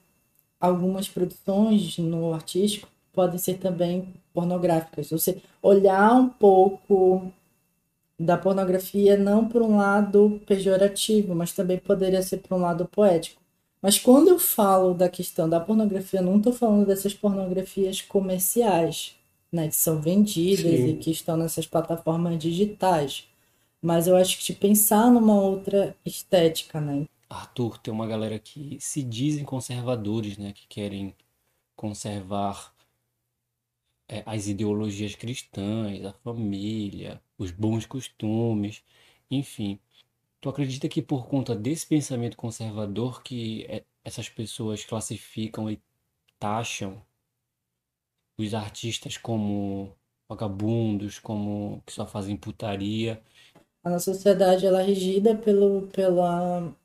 [0.60, 5.12] algumas produções no artístico podem ser também pornográficas.
[5.12, 7.32] Você olhar um pouco
[8.20, 13.43] da pornografia não por um lado pejorativo, mas também poderia ser por um lado poético.
[13.84, 19.14] Mas quando eu falo da questão da pornografia, eu não estou falando dessas pornografias comerciais,
[19.52, 20.88] né, que são vendidas Sim.
[20.92, 23.28] e que estão nessas plataformas digitais.
[23.82, 27.06] Mas eu acho que de pensar numa outra estética, né?
[27.30, 31.14] Arthur, tem uma galera que se dizem conservadores, né, que querem
[31.76, 32.74] conservar
[34.08, 38.82] é, as ideologias cristãs, a família, os bons costumes,
[39.30, 39.78] enfim.
[40.44, 45.82] Tu acredita que por conta desse pensamento conservador que é, essas pessoas classificam e
[46.38, 47.02] taxam
[48.38, 49.96] os artistas como
[50.28, 53.22] vagabundos, como que só fazem putaria?
[53.86, 56.76] A nossa sociedade ela é regida pelo, pela,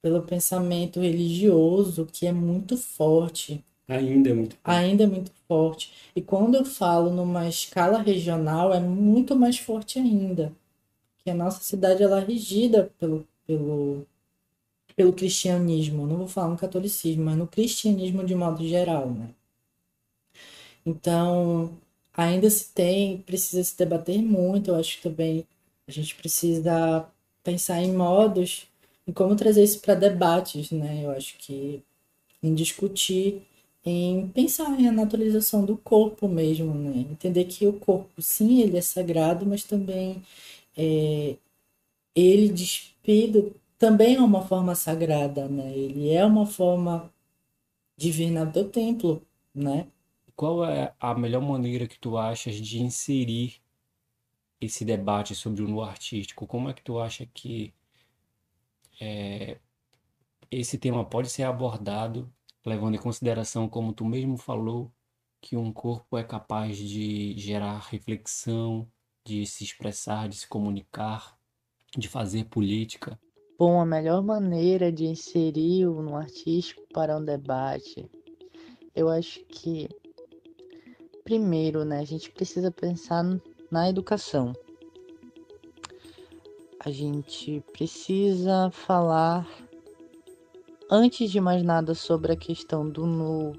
[0.00, 3.64] pelo pensamento religioso que é muito forte.
[3.88, 4.70] Ainda é muito forte.
[4.70, 5.92] Ainda é muito forte.
[6.14, 10.52] E quando eu falo numa escala regional, é muito mais forte ainda.
[11.24, 14.06] Que a nossa cidade ela é regida pelo, pelo,
[14.96, 16.06] pelo cristianismo.
[16.06, 19.30] Não vou falar no catolicismo, mas no cristianismo de modo geral, né?
[20.84, 21.76] Então,
[22.12, 24.70] ainda se tem, precisa se debater muito.
[24.70, 25.46] Eu acho que também
[25.88, 27.06] a gente precisa
[27.42, 28.66] pensar em modos,
[29.06, 31.04] em como trazer isso para debates, né?
[31.04, 31.82] Eu acho que
[32.42, 33.42] em discutir
[33.84, 37.06] em pensar em naturalização do corpo mesmo, né?
[37.10, 40.22] Entender que o corpo, sim, ele é sagrado, mas também
[40.76, 41.36] é,
[42.14, 45.76] ele despido também é uma forma sagrada, né?
[45.76, 47.12] Ele é uma forma
[47.96, 49.22] divina do templo,
[49.54, 49.88] né?
[50.36, 53.60] Qual é a melhor maneira que tu achas de inserir
[54.60, 56.46] esse debate sobre o no artístico?
[56.46, 57.74] Como é que tu acha que
[59.00, 59.58] é,
[60.50, 62.32] esse tema pode ser abordado
[62.64, 64.92] levando em consideração, como tu mesmo falou,
[65.40, 68.90] que um corpo é capaz de gerar reflexão,
[69.24, 71.36] de se expressar, de se comunicar,
[71.96, 73.18] de fazer política.
[73.58, 78.10] Bom, a melhor maneira de inserir no artístico para um debate,
[78.94, 79.88] eu acho que
[81.24, 83.24] primeiro, né, a gente precisa pensar
[83.70, 84.52] na educação.
[86.78, 89.48] A gente precisa falar
[90.90, 93.52] antes de mais nada sobre a questão do nu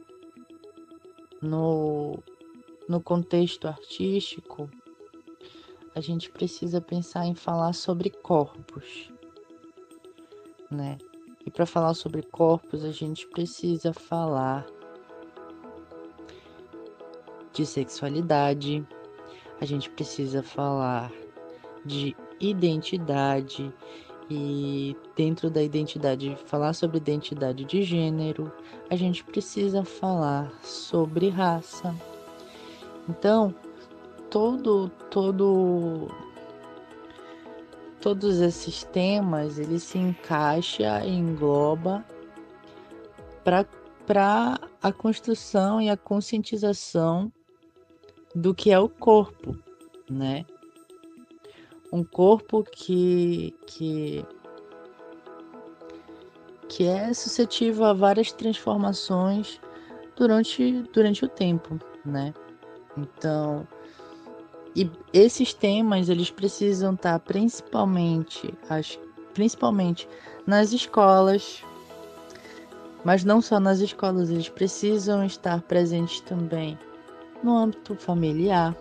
[1.42, 2.20] no,
[2.88, 4.70] no contexto artístico,
[5.96, 9.10] a gente precisa pensar em falar sobre corpos,
[10.70, 10.98] né?
[11.46, 14.66] E para falar sobre corpos, a gente precisa falar
[17.54, 18.86] de sexualidade,
[19.62, 21.10] a gente precisa falar
[21.86, 23.74] de identidade
[24.30, 28.52] e dentro da identidade, falar sobre identidade de gênero,
[28.90, 31.96] a gente precisa falar sobre raça.
[33.08, 33.56] Então,
[34.36, 36.10] todo todo
[38.02, 42.06] todos esses temas, ele se encaixa e engloba
[43.46, 47.32] para a construção e a conscientização
[48.36, 49.58] do que é o corpo,
[50.10, 50.46] né?
[51.96, 54.26] um corpo que, que,
[56.68, 59.62] que é suscetível a várias transformações
[60.18, 62.34] durante, durante o tempo, né?
[62.98, 63.66] Então,
[64.76, 69.00] e esses temas eles precisam estar principalmente, acho,
[69.34, 70.08] principalmente
[70.46, 71.64] nas escolas,
[73.04, 76.78] mas não só nas escolas, eles precisam estar presentes também
[77.42, 78.76] no âmbito familiar,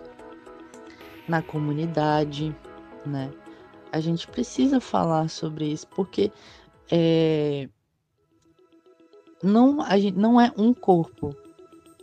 [1.27, 2.55] na comunidade,
[3.05, 3.31] né?
[3.91, 6.31] A gente precisa falar sobre isso, porque
[6.91, 7.69] é,
[9.41, 11.35] não, a gente, não é um corpo,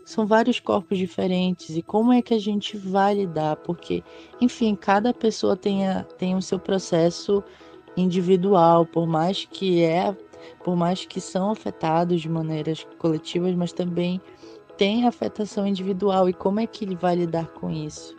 [0.05, 3.57] são vários corpos diferentes e como é que a gente vai lidar?
[3.57, 4.03] Porque,
[4.41, 7.43] enfim, cada pessoa tenha, tem o seu processo
[7.97, 10.17] individual, por mais que é
[10.65, 14.21] por mais que são afetados de maneiras coletivas, mas também
[14.77, 18.17] tem afetação individual e como é que ele vai lidar com isso?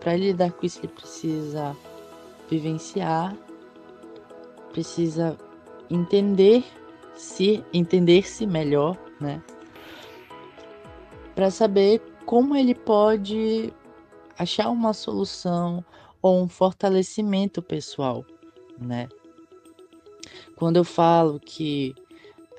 [0.00, 1.76] Para lidar com isso, ele precisa
[2.48, 3.36] vivenciar,
[4.72, 5.36] precisa
[5.88, 6.64] entender
[7.14, 9.42] se entender-se melhor, né?
[11.34, 13.72] Para saber como ele pode
[14.38, 15.84] achar uma solução
[16.22, 18.24] ou um fortalecimento pessoal,
[18.78, 19.08] né?
[20.56, 21.94] Quando eu falo que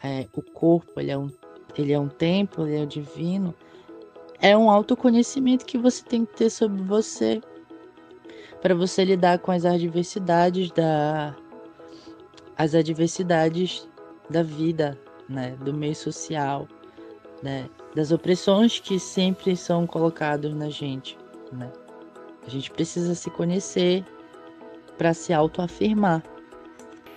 [0.04, 1.30] é, o corpo ele é, um,
[1.78, 3.54] ele é um templo, ele é divino,
[4.40, 7.42] é um autoconhecimento que você tem que ter sobre você
[8.62, 11.36] para você lidar com as adversidades da
[12.58, 13.88] as adversidades
[14.30, 16.68] da vida, né, do meio social,
[17.42, 21.18] né, das opressões que sempre são colocadas na gente,
[21.52, 21.72] né?
[22.46, 24.04] A gente precisa se conhecer
[24.98, 26.24] para se autoafirmar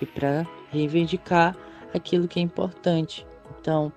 [0.01, 1.55] e para reivindicar
[1.93, 3.25] aquilo que é importante.
[3.59, 3.91] Então,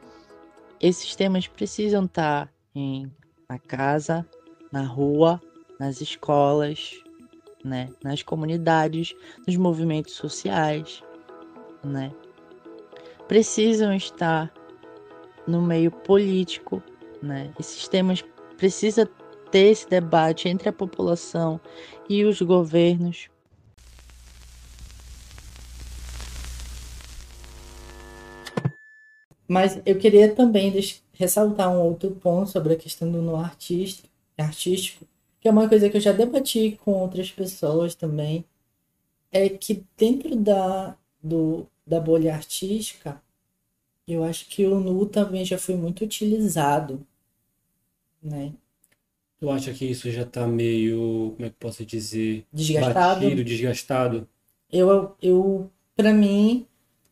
[0.80, 3.10] esses temas precisam estar em
[3.48, 4.26] na casa,
[4.70, 5.40] na rua,
[5.80, 7.02] nas escolas,
[7.64, 9.14] né, nas comunidades,
[9.46, 11.02] nos movimentos sociais,
[11.82, 12.12] né?
[13.26, 14.52] Precisam estar
[15.48, 16.82] no meio político,
[17.22, 17.52] né?
[17.58, 18.22] Esses temas
[18.56, 19.08] precisa
[19.50, 21.60] ter esse debate entre a população
[22.08, 23.28] e os governos.
[29.48, 30.70] Mas eu queria também
[31.14, 34.06] ressaltar um outro ponto sobre a questão do no artístico,
[34.36, 35.06] artístico,
[35.40, 38.44] que é uma coisa que eu já debati com outras pessoas também,
[39.32, 43.20] é que dentro da, do, da bolha artística,
[44.08, 47.06] eu acho que o nu também já foi muito utilizado,
[48.22, 48.52] né?
[49.40, 52.44] Tu acha que isso já tá meio, como é que posso dizer?
[52.52, 53.20] Desgastado?
[53.20, 54.28] Batido, desgastado?
[54.70, 56.66] Eu, eu para mim,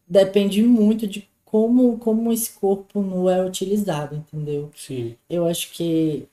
[0.08, 4.70] depende muito de como, como esse corpo nu é utilizado, entendeu?
[4.74, 5.16] Sim.
[5.30, 6.28] Eu acho que,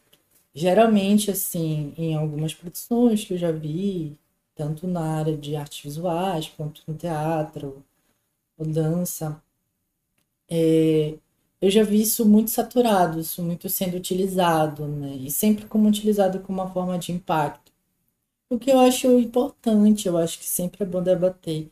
[0.54, 4.18] geralmente, assim, em algumas produções que eu já vi,
[4.56, 7.84] tanto na área de artes visuais, quanto no teatro,
[8.58, 9.42] ou dança,
[10.56, 11.18] é,
[11.60, 15.16] eu já vi isso muito saturado, isso muito sendo utilizado, né?
[15.16, 17.72] E sempre como utilizado como uma forma de impacto.
[18.50, 21.70] O que eu acho importante, eu acho que sempre é bom debater.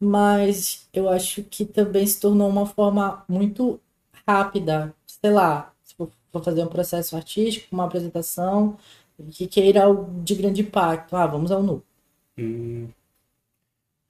[0.00, 3.80] Mas eu acho que também se tornou uma forma muito
[4.26, 4.94] rápida.
[5.06, 6.10] Sei lá, se for
[6.44, 8.76] fazer um processo artístico, uma apresentação
[9.30, 11.16] que queira algo de grande impacto.
[11.16, 11.82] Ah, vamos ao nu.
[12.38, 12.88] Hum.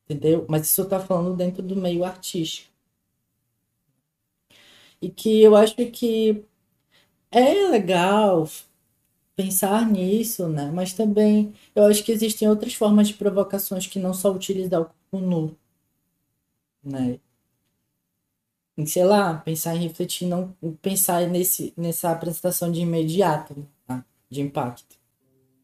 [0.08, 0.46] Entendeu?
[0.48, 2.73] Mas isso eu tô falando dentro do meio artístico.
[5.04, 6.44] E que eu acho que
[7.30, 8.48] é legal
[9.36, 10.70] pensar nisso, né?
[10.72, 15.18] Mas também eu acho que existem outras formas de provocações que não só utilizar o
[15.18, 15.56] nu,
[16.82, 17.18] né?
[18.76, 24.04] E, sei lá, pensar em refletir, não pensar nesse, nessa apresentação de imediato, tá?
[24.28, 24.96] de impacto.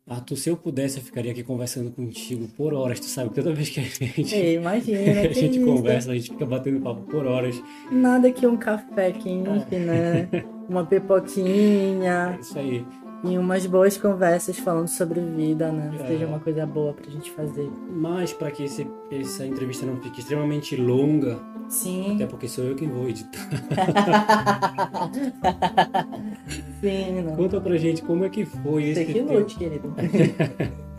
[0.09, 2.99] Arthur, se eu pudesse, eu ficaria aqui conversando contigo por horas.
[2.99, 6.31] Tu sabe que toda vez que a gente, É, imagina, a gente conversa, a gente
[6.31, 7.63] fica batendo papo por horas.
[7.93, 10.29] Nada que um café quente, né?
[10.69, 12.85] Uma pipoquinha É isso aí.
[13.25, 15.93] E umas boas conversas falando sobre vida, né?
[16.01, 16.07] É.
[16.07, 17.69] Seja uma coisa boa pra gente fazer.
[17.91, 22.15] Mas para que esse, essa entrevista não fique extremamente longa, Sim.
[22.15, 23.49] até porque sou eu quem vou editar,
[26.81, 27.37] Sim, não.
[27.37, 29.95] conta pra gente como é que foi Você esse que teu- lute, querido.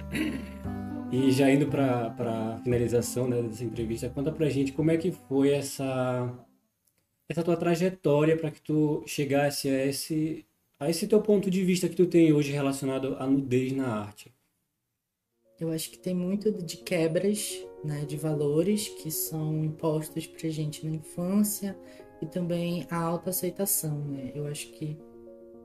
[1.13, 5.11] E já indo para para finalização né, dessa entrevista, conta pra gente como é que
[5.11, 6.31] foi essa
[7.27, 10.45] essa tua trajetória para que tu chegasse a esse
[10.81, 14.33] a esse teu ponto de vista que tu tem hoje relacionado à nudez na arte.
[15.59, 20.83] Eu acho que tem muito de quebras, né, de valores que são impostos pra gente
[20.83, 21.77] na infância
[22.19, 24.31] e também a autoaceitação, né?
[24.33, 24.97] Eu acho que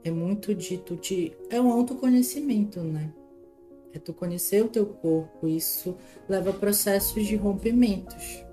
[0.04, 3.10] é muito de tu te é um autoconhecimento, né?
[3.94, 5.96] É tu conhecer o teu corpo, isso
[6.28, 8.44] leva a processos de rompimentos,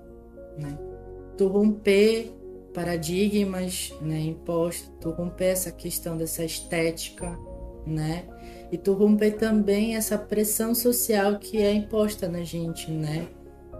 [0.58, 0.78] né?
[1.36, 2.32] Tu romper
[2.74, 7.38] paradigmas, né, impostos, tu romper essa questão dessa estética,
[7.86, 8.24] né?
[8.72, 13.28] E tu romper também essa pressão social que é imposta na gente, né?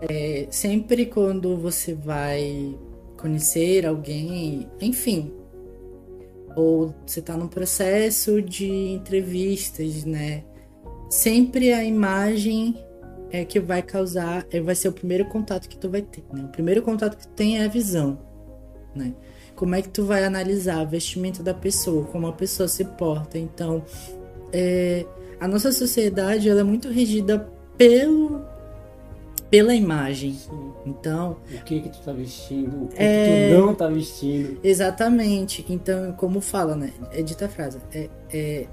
[0.08, 2.78] É, sempre quando você vai
[3.18, 5.32] conhecer alguém, enfim,
[6.54, 10.44] ou você está num processo de entrevistas, né?
[11.10, 12.76] Sempre a imagem
[13.30, 16.44] é que vai causar, é, vai ser o primeiro contato que tu vai ter, né?
[16.44, 18.18] O primeiro contato que tu tem é a visão,
[18.94, 19.12] né?
[19.54, 23.38] Como é que tu vai analisar a vestimenta da pessoa, como a pessoa se porta,
[23.38, 23.82] então
[24.52, 25.06] é,
[25.40, 28.40] a nossa sociedade ela é muito regida pelo
[29.50, 30.36] pela imagem.
[30.84, 33.48] Então, O que que tu tá vestindo, o que, É.
[33.50, 34.58] que tu não tá vestindo.
[34.64, 35.64] Exatamente.
[35.68, 36.92] Então, como fala, né?
[37.12, 37.78] É dita a frase.
[37.92, 38.66] É, é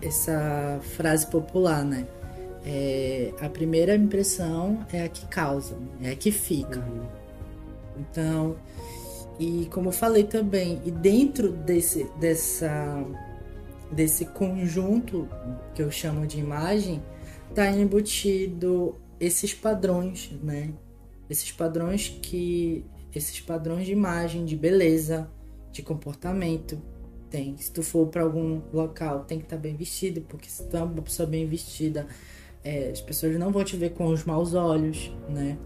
[0.00, 2.06] essa frase popular, né?
[2.64, 6.78] É, a primeira impressão é a que causa, é a que fica.
[6.78, 7.02] Uhum.
[7.98, 8.56] Então,
[9.38, 13.04] e como eu falei também, e dentro desse, dessa,
[13.90, 15.28] desse conjunto
[15.74, 17.02] que eu chamo de imagem,
[17.54, 20.72] tá embutido esses padrões, né?
[21.30, 22.84] Esses padrões que.
[23.14, 25.30] Esses padrões de imagem, de beleza,
[25.72, 26.80] de comportamento.
[27.30, 27.56] Tem.
[27.58, 30.82] Se tu for para algum local, tem que estar bem vestido, porque se tu é
[30.82, 32.06] uma pessoa bem vestida,
[32.64, 35.58] é, as pessoas não vão te ver com os maus olhos, né?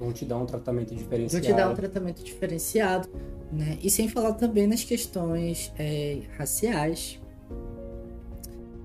[0.00, 1.46] Vão te dar um tratamento Vão diferenciado.
[1.46, 3.08] te dar um tratamento diferenciado,
[3.52, 3.78] né?
[3.82, 7.20] E sem falar também nas questões é, raciais,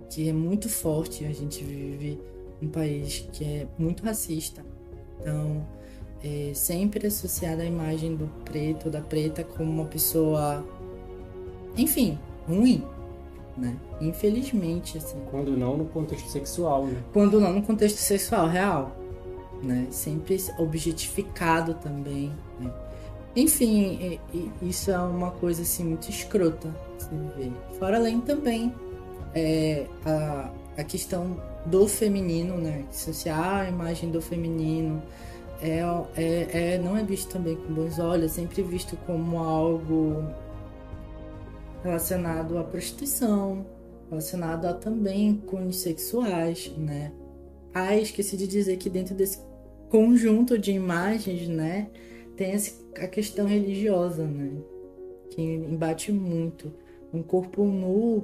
[0.10, 1.24] que é muito forte.
[1.24, 2.20] A gente vive
[2.62, 4.66] um país que é muito racista.
[5.22, 5.66] Então,
[6.24, 10.66] é sempre associada a imagem do preto ou da preta como uma pessoa,
[11.78, 12.84] enfim, ruim,
[13.58, 13.78] né?
[14.02, 15.18] Infelizmente, assim.
[15.32, 17.02] Quando não no contexto sexual, né?
[17.14, 18.96] Quando não no contexto sexual real,
[19.66, 19.88] né?
[19.92, 22.72] Sempre objetificado também, né?
[23.36, 24.20] Enfim,
[24.62, 27.52] isso é uma coisa assim muito escrota se ver.
[27.78, 28.74] Fora além também
[29.34, 32.86] é, a, a questão do feminino, né?
[32.90, 35.04] Associar a imagem do feminino
[35.62, 35.80] é,
[36.16, 40.24] é, é- não é visto também com bons olhos, é sempre visto como algo
[41.84, 43.66] relacionado à prostituição,
[44.10, 47.12] relacionado a também cunhos sexuais, né?
[47.74, 49.40] Ah, esqueci de dizer que dentro desse
[49.90, 51.90] conjunto de imagens, né,
[52.36, 52.54] tem
[52.98, 54.52] a questão religiosa, né,
[55.30, 56.74] que embate muito.
[57.14, 58.24] Um corpo nu,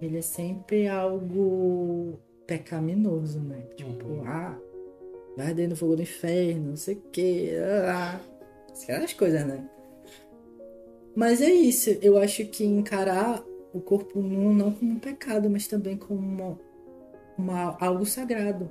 [0.00, 3.60] ele é sempre algo pecaminoso, né?
[3.76, 4.58] Tipo, ah,
[5.36, 7.52] vai arder no fogo do inferno, não sei o quê,
[7.86, 8.20] ah,
[8.82, 9.68] aquelas coisas, né?
[11.14, 13.42] Mas é isso, eu acho que encarar
[13.72, 16.58] o corpo nu não como um pecado, mas também como uma,
[17.38, 18.70] uma- algo sagrado.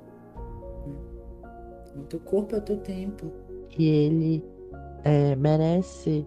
[1.98, 3.32] O teu corpo é o teu templo.
[3.78, 4.44] E ele
[5.04, 6.26] é, merece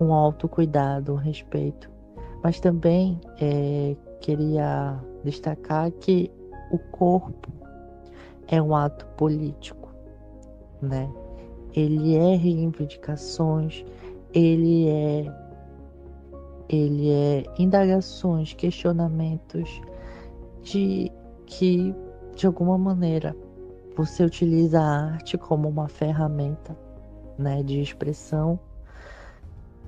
[0.00, 1.90] um autocuidado, um respeito.
[2.42, 6.30] Mas também é, queria destacar que
[6.70, 7.52] o corpo
[8.48, 9.92] é um ato político,
[10.82, 11.10] né?
[11.74, 13.84] Ele é reivindicações,
[14.32, 15.44] ele é
[16.68, 19.80] ele é indagações, questionamentos
[20.62, 21.12] de
[21.46, 21.94] que
[22.34, 23.36] de alguma maneira
[23.96, 26.76] você utiliza a arte como uma ferramenta,
[27.38, 28.58] né, de expressão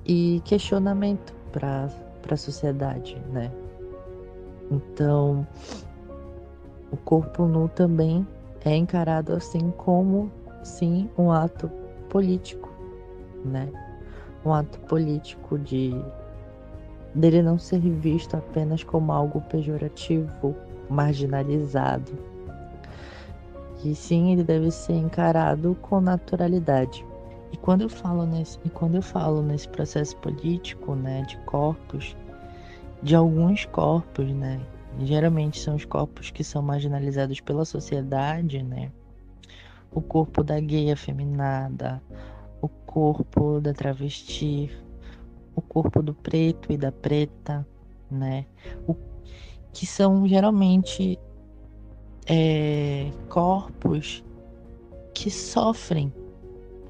[0.05, 1.89] e questionamento para
[2.29, 3.51] a sociedade, né?
[4.71, 5.47] Então,
[6.91, 8.25] o corpo nu também
[8.63, 10.31] é encarado assim como
[10.63, 11.69] sim um ato
[12.09, 12.69] político,
[13.43, 13.69] né?
[14.45, 15.93] Um ato político de
[17.13, 20.55] dele não ser visto apenas como algo pejorativo,
[20.89, 22.11] marginalizado.
[23.83, 27.05] E sim, ele deve ser encarado com naturalidade.
[27.51, 32.15] E quando eu falo nesse, e quando eu falo nesse processo político, né, de corpos,
[33.01, 34.59] de alguns corpos, né,
[34.99, 38.91] geralmente são os corpos que são marginalizados pela sociedade, né,
[39.91, 42.01] o corpo da gay afeminada,
[42.61, 44.69] o corpo da travesti,
[45.55, 47.65] o corpo do preto e da preta,
[48.11, 48.45] né,
[48.87, 48.95] o,
[49.71, 51.19] que são geralmente
[52.27, 54.23] é, corpos
[55.13, 56.13] que sofrem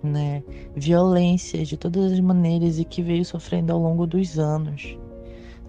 [0.02, 0.44] né,
[0.76, 4.98] violências de todas as maneiras e que veio sofrendo ao longo dos anos,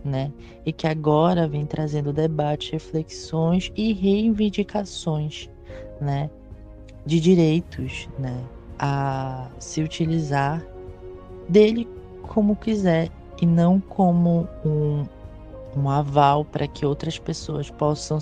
[0.04, 0.32] né,
[0.64, 5.48] e que agora vem trazendo debate, reflexões e reivindicações,
[6.00, 6.30] né,
[7.04, 8.44] de direitos, né,
[8.78, 10.64] a se utilizar
[11.48, 11.88] dele
[12.22, 13.10] como quiser
[13.40, 15.04] e não como um,
[15.76, 18.18] um aval para que outras pessoas possam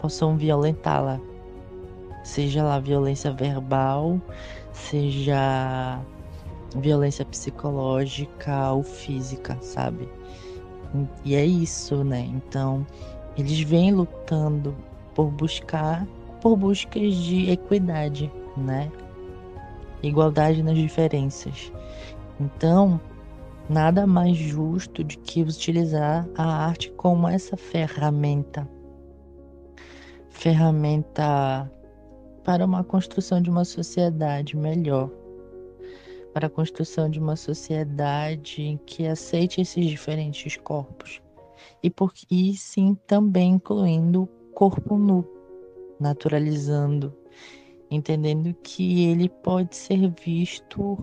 [0.00, 1.20] possam violentá-la,
[2.24, 4.20] seja lá violência verbal,
[4.72, 6.00] seja
[6.76, 10.08] violência psicológica ou física, sabe?
[11.24, 12.20] E é isso, né?
[12.20, 12.86] Então,
[13.36, 14.74] eles vêm lutando
[15.14, 16.06] por buscar,
[16.40, 18.90] por buscas de equidade, né?
[20.02, 21.72] Igualdade nas diferenças.
[22.40, 23.00] Então,
[23.68, 28.68] nada mais justo do que utilizar a arte como essa ferramenta
[30.32, 31.70] ferramenta
[32.42, 35.08] para uma construção de uma sociedade melhor,
[36.34, 41.22] para a construção de uma sociedade que aceite esses diferentes corpos.
[41.80, 45.24] E, por, e sim também incluindo o corpo nu,
[46.00, 47.14] naturalizando,
[47.90, 50.98] entendendo que ele pode ser visto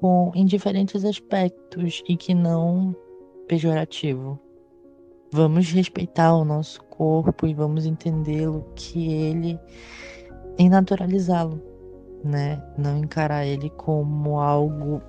[0.00, 2.94] com em diferentes aspectos e que não
[3.48, 4.38] pejorativo.
[5.32, 9.58] Vamos respeitar o nosso corpo e vamos entendê-lo que ele
[10.58, 11.60] e naturalizá-lo,
[12.24, 12.62] né?
[12.78, 15.02] Não encarar ele como algo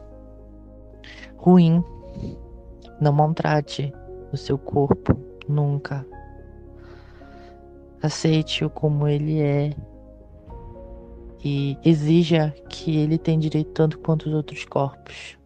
[1.37, 1.83] ruim.
[2.99, 3.93] Não maltrate
[4.31, 5.17] o seu corpo
[5.47, 6.05] nunca.
[8.01, 9.71] Aceite-o como ele é
[11.43, 15.37] e exija que ele tenha direito tanto quanto os outros corpos.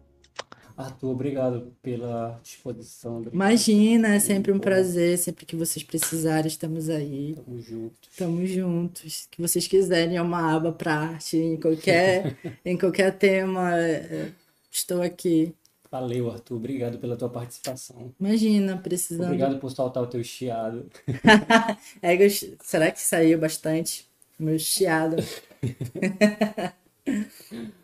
[0.82, 3.18] Arthur, obrigado pela disposição.
[3.18, 3.34] Obrigado.
[3.34, 7.34] Imagina, é sempre um prazer, sempre que vocês precisarem, estamos aí.
[7.34, 8.08] Tamo junto.
[8.10, 9.28] Estamos juntos.
[9.30, 14.30] Que vocês quiserem, é uma aba para arte, em qualquer, em qualquer tema, é,
[14.70, 15.54] estou aqui.
[15.90, 16.56] Valeu, Arthur.
[16.56, 18.14] Obrigado pela tua participação.
[18.18, 19.26] Imagina, precisando.
[19.26, 20.86] Obrigado por soltar o teu chiado.
[22.00, 22.16] É,
[22.62, 24.06] será que saiu bastante?
[24.38, 25.16] Meu chiado.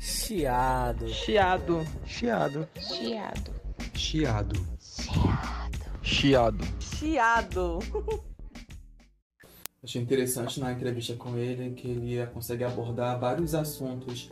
[0.00, 1.08] Chiado.
[1.08, 1.84] Chiado.
[2.06, 2.68] Chiado.
[2.76, 3.52] Chiado.
[3.94, 4.66] Chiado.
[6.02, 6.64] Chiado.
[6.80, 7.78] Chiado.
[9.82, 14.30] Achei interessante na entrevista com ele que ele consegue abordar vários assuntos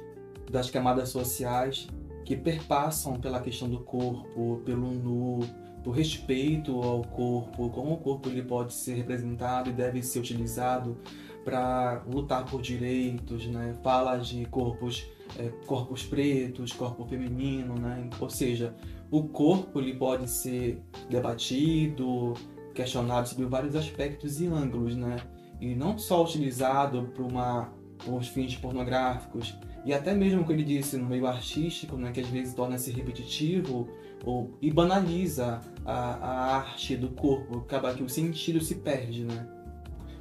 [0.50, 1.88] das camadas sociais
[2.24, 5.40] que perpassam pela questão do corpo, pelo nu,
[5.82, 11.00] do respeito ao corpo, como o corpo ele pode ser representado e deve ser utilizado
[11.44, 13.76] para lutar por direitos, né?
[13.84, 15.06] Fala de corpos,
[15.38, 18.08] é, corpos pretos, corpo feminino, né?
[18.20, 18.74] Ou seja,
[19.10, 22.34] o corpo ele pode ser debatido,
[22.74, 25.16] questionado sobre vários aspectos e ângulos, né?
[25.60, 27.72] E não só utilizado para uma
[28.04, 29.56] por fins pornográficos
[29.86, 32.90] e até mesmo o que ele disse no meio artístico, né, que às vezes torna-se
[32.90, 33.88] repetitivo
[34.24, 39.46] ou e banaliza a, a arte do corpo, acaba que o sentido se perde, né?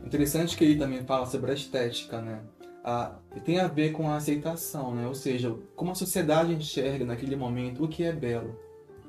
[0.06, 2.42] Interessante que ele também fala sobre a estética, né?
[2.88, 5.08] A, tem a ver com a aceitação, né?
[5.08, 8.56] Ou seja, como a sociedade enxerga naquele momento o que é belo,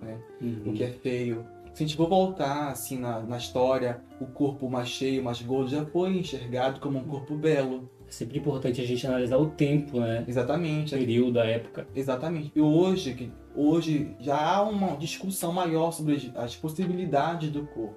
[0.00, 0.18] né?
[0.64, 1.44] o que é feio.
[1.74, 5.68] Se a gente for voltar assim na, na história, o corpo mais cheio, mais gordo
[5.70, 7.90] já foi enxergado como um corpo belo.
[8.08, 10.24] É sempre importante a gente analisar o tempo, né?
[10.26, 10.94] Exatamente.
[10.94, 11.86] O período, a época.
[11.94, 12.50] Exatamente.
[12.54, 17.94] E hoje, que- hoje já há uma discussão maior sobre as- as possibilidades do corpo.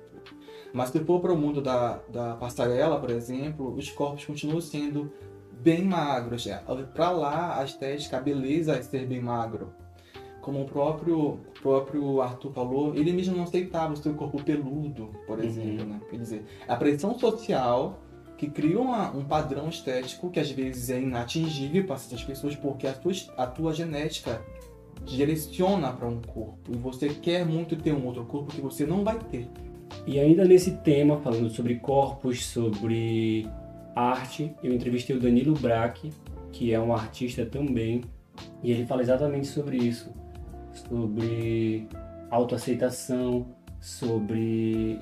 [0.73, 5.11] Mas se for para o mundo da, da passarela, por exemplo, os corpos continuam sendo
[5.60, 6.47] bem magros.
[6.93, 9.74] Para lá, a estética, a beleza é ser bem magro.
[10.41, 15.43] Como o próprio, próprio Arthur falou, ele mesmo não aceitava o seu corpo peludo, por
[15.43, 15.86] exemplo.
[15.86, 15.99] Né?
[16.10, 17.99] Quer dizer, a pressão social
[18.38, 22.88] que cria uma- um padrão estético que às vezes é inatingível para certas pessoas porque
[22.88, 24.41] a tua, a tua genética
[25.03, 29.03] direciona para um corpo e você quer muito ter um outro corpo que você não
[29.03, 29.49] vai ter.
[30.07, 33.45] E ainda nesse tema, falando sobre corpos, sobre
[33.99, 36.11] arte, eu entrevistei o Danilo Braque,
[36.51, 38.03] que é um artista também,
[38.63, 40.13] e ele fala exatamente sobre isso,
[40.73, 41.87] sobre
[42.29, 44.99] autoaceitação, sobre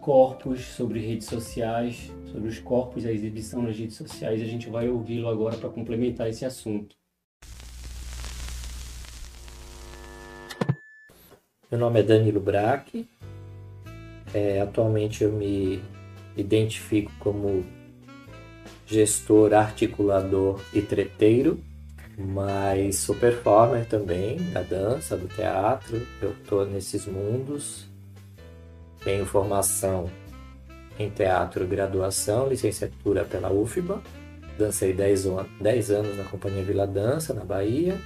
[0.00, 4.42] corpos, sobre redes sociais, sobre os corpos e a exibição nas redes sociais.
[4.42, 6.96] A gente vai ouvi-lo agora para complementar esse assunto.
[11.70, 13.08] Meu nome é Danilo Braque.
[14.34, 15.80] É, atualmente eu me
[16.36, 17.64] identifico como
[18.86, 21.58] gestor, articulador e treteiro,
[22.18, 26.00] mas sou performer também da dança, do teatro.
[26.20, 27.86] Eu estou nesses mundos.
[29.02, 30.10] Tenho formação
[30.98, 34.00] em teatro, graduação, licenciatura pela UFBA.
[34.58, 37.98] Dancei 10 an- 10 anos na Companhia Vila Dança, na Bahia.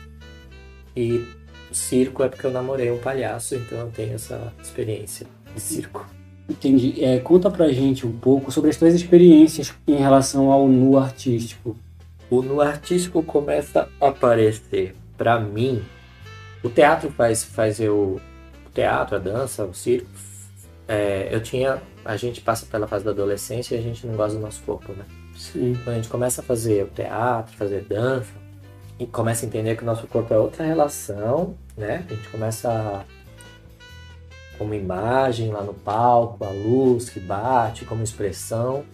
[0.97, 1.27] E
[1.73, 6.07] circo é porque eu namorei um palhaço, então eu tenho essa experiência de circo.
[6.49, 7.05] Entendi.
[7.05, 11.77] É, conta pra gente um pouco sobre as tuas experiências em relação ao nu artístico.
[12.31, 15.83] O no artístico começa a aparecer para mim.
[16.63, 18.21] O teatro faz faz eu
[18.67, 20.09] o teatro, a dança, o circo.
[20.89, 24.39] é, eu tinha a gente passa pela fase da adolescência e a gente não gosta
[24.39, 25.05] do nosso corpo, né?
[25.37, 25.75] Sim.
[25.83, 28.33] Quando a gente começa a fazer o teatro, fazer dança
[28.99, 32.07] e começa a entender que o nosso corpo é outra relação, né?
[32.09, 33.05] A gente começa a
[34.59, 38.85] como imagem lá no palco, a luz que bate, como expressão.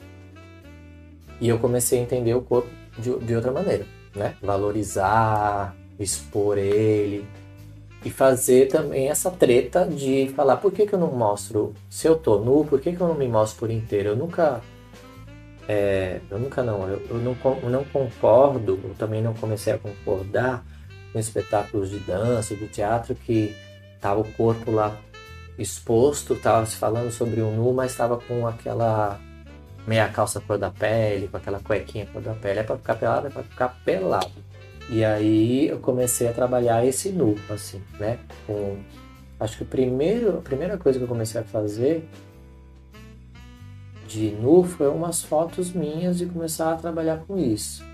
[1.41, 4.37] E eu comecei a entender o corpo de, de outra maneira, né?
[4.41, 7.27] Valorizar, expor ele
[8.05, 12.17] e fazer também essa treta de falar por que, que eu não mostro, se eu
[12.17, 14.11] tô nu, por que, que eu não me mostro por inteiro?
[14.11, 14.61] Eu nunca
[15.69, 19.79] é, eu nunca não, eu, eu não, eu não concordo, eu também não comecei a
[19.79, 20.65] concordar
[21.13, 23.55] com espetáculos de dança, de teatro que
[24.01, 24.97] tava o corpo lá
[25.59, 29.21] exposto, tava se falando sobre o nu, mas estava com aquela
[29.87, 32.61] meia calça cor da pele, com aquela cuequinha cor da pele.
[32.61, 34.31] É pra ficar pelado, é pra ficar pelado.
[34.89, 38.19] E aí eu comecei a trabalhar esse nu, assim, né?
[38.47, 38.79] Com...
[39.39, 42.09] Acho que o primeiro, a primeira coisa que eu comecei a fazer
[44.07, 47.85] de nu foi umas fotos minhas e começar a trabalhar com isso.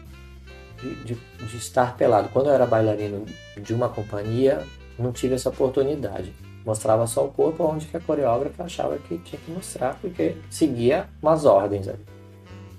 [0.80, 2.28] De, de, de estar pelado.
[2.28, 3.24] Quando eu era bailarino
[3.60, 4.62] de uma companhia,
[4.98, 6.32] não tive essa oportunidade.
[6.64, 11.08] Mostrava só o corpo onde que a coreógrafa achava que tinha que mostrar, porque seguia
[11.22, 12.04] umas ordens ali.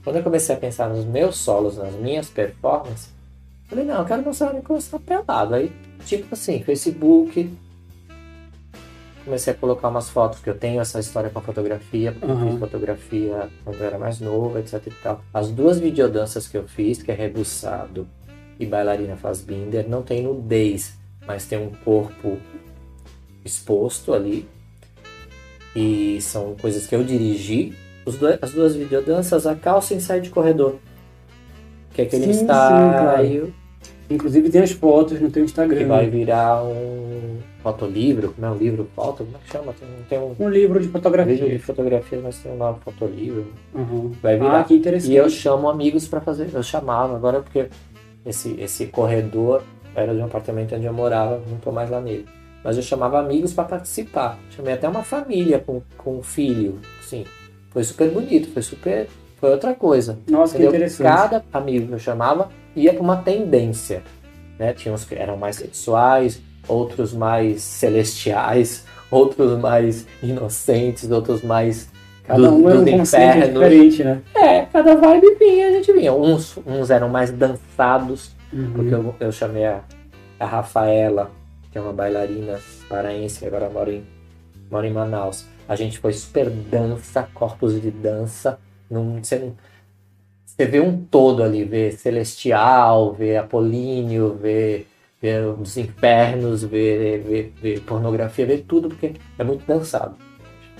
[0.04, 3.10] Quando eu comecei a pensar nos meus solos, nas minhas performances,
[3.68, 5.56] falei, não, eu quero mostrar o Nicolas pelado.
[5.56, 5.72] Aí,
[6.06, 7.52] tipo assim, Facebook,
[9.26, 12.36] comecei a colocar umas fotos, que eu tenho essa história com a fotografia, porque eu
[12.36, 12.52] Uhum.
[12.52, 15.22] fiz fotografia quando eu era mais novo, etc e tal.
[15.34, 18.08] As duas videodanças que eu fiz, que é Rebuçado
[18.60, 22.38] e Bailarina Fassbinder, não tem nudez, mas tem um corpo
[23.44, 24.48] exposto ali.
[25.76, 27.74] E são coisas que eu dirigi.
[28.20, 30.76] Dois- as duas videodanças, a calça em saia de corredor.
[31.94, 33.54] Que é aquele Sim, sim, ensaio
[34.10, 35.88] Inclusive tem as fotos no teu que Instagram.
[35.88, 39.74] vai virar um fotolivro, como é um livro foto, como é que chama?
[39.80, 41.60] Tem, tem um Um livro de vídeo de fotografia.
[41.60, 43.46] fotografia, mas tem um nome fotolivro.
[43.76, 44.12] Uhum.
[44.24, 44.62] Vai virar.
[44.62, 45.12] Ah, que interessante.
[45.12, 46.50] E eu chamo amigos para fazer.
[46.52, 47.68] Eu chamava agora porque
[48.26, 49.62] esse, esse corredor
[49.94, 52.26] era de um apartamento onde eu morava, não tô mais lá nele.
[52.64, 54.38] Mas eu chamava amigos para participar.
[54.55, 56.80] Chamei até uma família com, com um filho.
[57.01, 57.26] Sim.
[57.72, 59.07] Foi super bonito, foi super.
[59.39, 60.20] Foi outra coisa.
[60.30, 60.76] Nossa, que Entendeu?
[60.76, 61.07] interessante.
[61.07, 64.03] Cada amigo que eu chamava ia para uma tendência.
[64.57, 64.74] Né?
[64.74, 71.89] Tinha uns que eram mais sexuais, outros mais celestiais, outros mais inocentes, outros mais.
[72.26, 73.53] Cada do- um era um conceito infernos.
[73.53, 74.22] diferente, né?
[74.36, 76.14] É, cada vibe vinha, a gente vinha.
[76.14, 78.72] Uns, uns eram mais dançados, Uhum.
[78.76, 79.80] porque eu, eu chamei a,
[80.39, 81.39] a Rafaela, que
[81.80, 84.04] é uma bailarina paraense, que agora mora em,
[84.70, 85.46] mora em Manaus.
[85.68, 88.60] A gente foi super dança, corpos de dança.
[88.90, 89.56] Não, você, não-
[90.46, 94.86] você vê um todo ali, vê Celestial, vê Apolíneo, vê,
[95.22, 100.16] vê os infernos, vê, vê, vê pornografia, vê tudo, porque é muito dançado.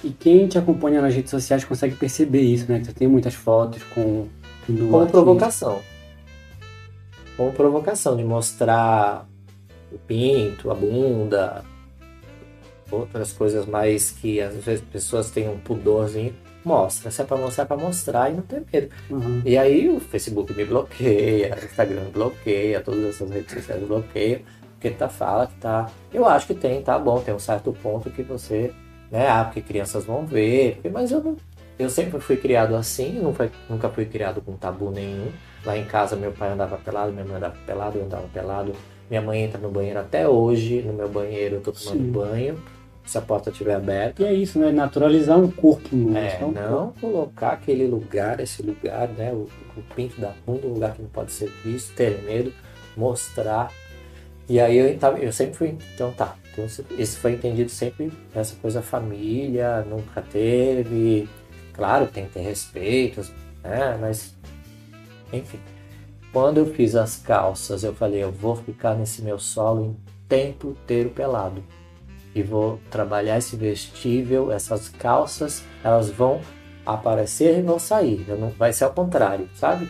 [0.04, 2.80] E quem te acompanha nas redes sociais consegue perceber isso, né?
[2.80, 4.28] Que você tem muitas fotos com
[4.66, 5.12] Como artista.
[5.12, 5.80] provocação.
[7.38, 9.29] Como provocação, de mostrar
[9.92, 11.64] o pinto, a bunda,
[12.92, 16.34] outras coisas mais que às vezes pessoas têm um pudorzinho.
[16.64, 18.90] Mostra, se é pra mostrar, é pra mostrar e não ter medo.
[19.10, 19.42] Uhum.
[19.46, 24.42] E aí o Facebook me bloqueia, o Instagram bloqueia, todas essas redes sociais bloqueiam,
[24.74, 25.90] porque tá fala que tá.
[26.14, 28.74] Eu acho que tem, tá bom, tem um certo ponto que você,
[29.10, 31.38] né, ah, porque crianças vão ver, mas eu não.
[31.78, 35.32] Eu sempre fui criado assim, foi- nunca fui criado com tabu nenhum.
[35.66, 38.74] Lá em casa meu pai andava pelado, minha mãe andava pelado, eu andava pelado.
[39.10, 42.12] Minha mãe entra no banheiro até hoje, no meu banheiro eu tô tomando Sim.
[42.12, 42.64] banho,
[43.06, 44.22] se a porta estiver aberta.
[44.22, 44.72] E é isso, né?
[44.72, 46.16] Naturalizar um corpo nu.
[46.16, 49.32] É, um não colocar aquele lugar, esse lugar, né?
[49.34, 52.54] O, o pinto da bunda, um lugar que não pode ser visto, ter medo,
[52.96, 53.72] mostrar.
[54.48, 56.36] E aí eu, eu sempre fui, então tá.
[56.52, 61.28] Então, isso- isso foi entendido sempre, essa coisa família, nunca teve.
[61.74, 63.22] Claro, tem que ter respeito,
[63.64, 63.98] né?
[64.00, 64.36] Mas,
[65.34, 65.60] enfim.
[66.32, 70.70] Quando eu fiz as calças, eu falei, eu vou ficar nesse meu solo em tempo
[70.70, 71.64] inteiro pelado
[72.36, 76.40] e vou trabalhar esse vestível, essas calças, elas vão
[76.86, 78.24] aparecer e vão sair.
[78.28, 79.90] Eu não, vai ser ao contrário, sabe?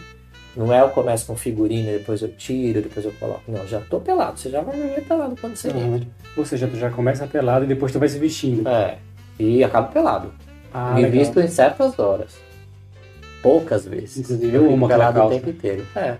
[0.55, 3.43] Não é eu começo com figurino, depois eu tiro, depois eu coloco.
[3.47, 4.39] Não, já tô pelado.
[4.39, 5.95] Você já vai me ver pelado quando você Uhum.
[5.95, 6.07] entra.
[6.35, 8.67] Ou seja, tu já começa pelado e depois tu vai se vestindo.
[8.67, 8.97] É.
[9.37, 10.33] E acabo pelado.
[10.73, 11.11] Ah, me legal.
[11.19, 12.35] visto em certas horas.
[13.41, 14.17] Poucas vezes.
[14.17, 15.85] Inclusive, eu amo fico aquela pelado o tempo inteiro.
[15.95, 16.17] É.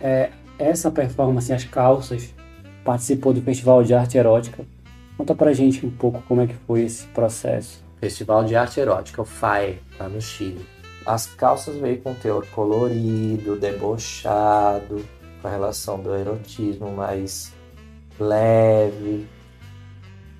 [0.00, 2.34] É, essa performance, as calças,
[2.84, 4.64] participou do Festival de Arte Erótica.
[5.16, 7.84] Conta pra gente um pouco como é que foi esse processo.
[8.00, 10.64] Festival de Arte Erótica, o FAE, lá no Chile.
[11.04, 15.04] As calças veio com teor colorido, debochado,
[15.40, 17.52] com a relação do erotismo mais
[18.20, 19.26] leve,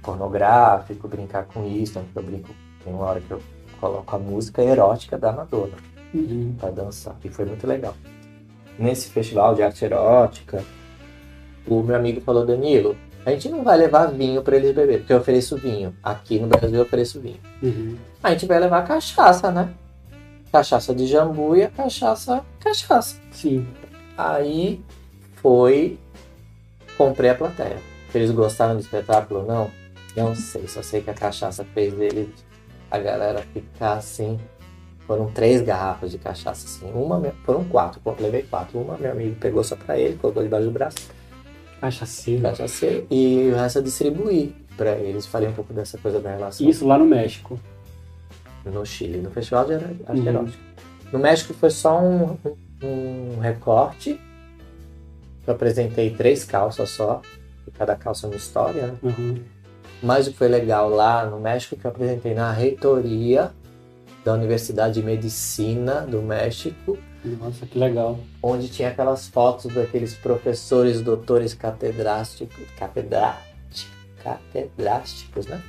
[0.02, 2.00] pornográfico, brincar com isso.
[2.12, 2.50] Que eu brinco,
[2.84, 3.40] tem uma hora que eu
[3.80, 5.76] coloco a música erótica da Madonna
[6.14, 6.54] Uhum.
[6.58, 7.94] para dançar, e foi muito legal.
[8.78, 10.62] Nesse festival de arte erótica,
[11.66, 15.12] o meu amigo falou, Danilo, a gente não vai levar vinho para eles beber, porque
[15.12, 15.94] eu ofereço vinho.
[16.02, 17.40] Aqui no Brasil eu ofereço vinho.
[17.62, 17.96] Uhum.
[18.22, 19.70] A gente vai levar cachaça, né?
[20.50, 23.20] Cachaça de jambu e a cachaça, cachaça.
[23.30, 23.66] Sim.
[24.16, 24.80] Aí
[25.36, 25.98] foi,
[26.96, 27.76] comprei a plateia.
[28.14, 29.70] Eles gostaram do espetáculo ou não?
[30.16, 32.28] Não sei, só sei que a cachaça fez eles,
[32.90, 34.40] a galera ficar assim.
[35.08, 36.92] Foram três garrafas de cachaça, assim.
[36.92, 38.78] Uma, foram quatro, levei quatro.
[38.78, 40.98] Uma meu amigo pegou só pra ele, colocou debaixo do braço,
[41.80, 42.42] Cachaceiro.
[42.42, 45.24] cachaceiro, e o resto eu distribuí pra eles.
[45.24, 47.58] Falei um pouco dessa coisa da relação Isso lá no México.
[48.66, 50.48] no Chile, no Festival de Arte Uhum.
[51.10, 52.36] No México foi só um,
[52.84, 54.20] um, um recorte.
[55.46, 57.22] Eu apresentei três calças só.
[57.66, 58.94] E cada calça é uma história, né?
[59.02, 59.38] Uhum.
[60.02, 63.50] Mas o que foi legal lá no México que eu apresentei na reitoria
[64.28, 68.18] da Universidade de Medicina do México, Nossa, que legal.
[68.42, 73.86] onde tinha aquelas fotos daqueles professores, doutores catedráticos, catedráticos,
[74.22, 75.62] catedráticos, né?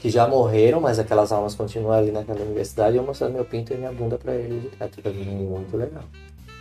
[0.00, 3.72] Que já morreram, mas aquelas almas continuam ali naquela universidade e eu mostrando meu pinto
[3.72, 4.72] e minha bunda pra eles.
[4.80, 6.02] É muito legal.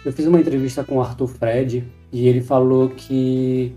[0.06, 3.76] Eu fiz uma entrevista com o Arthur Fred e ele falou que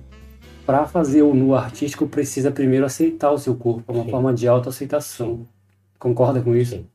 [0.66, 4.10] para fazer o nu artístico precisa primeiro aceitar o seu corpo, é uma Sim.
[4.10, 5.46] forma de autoaceitação.
[6.04, 6.72] Concorda com isso?
[6.72, 6.86] Sim.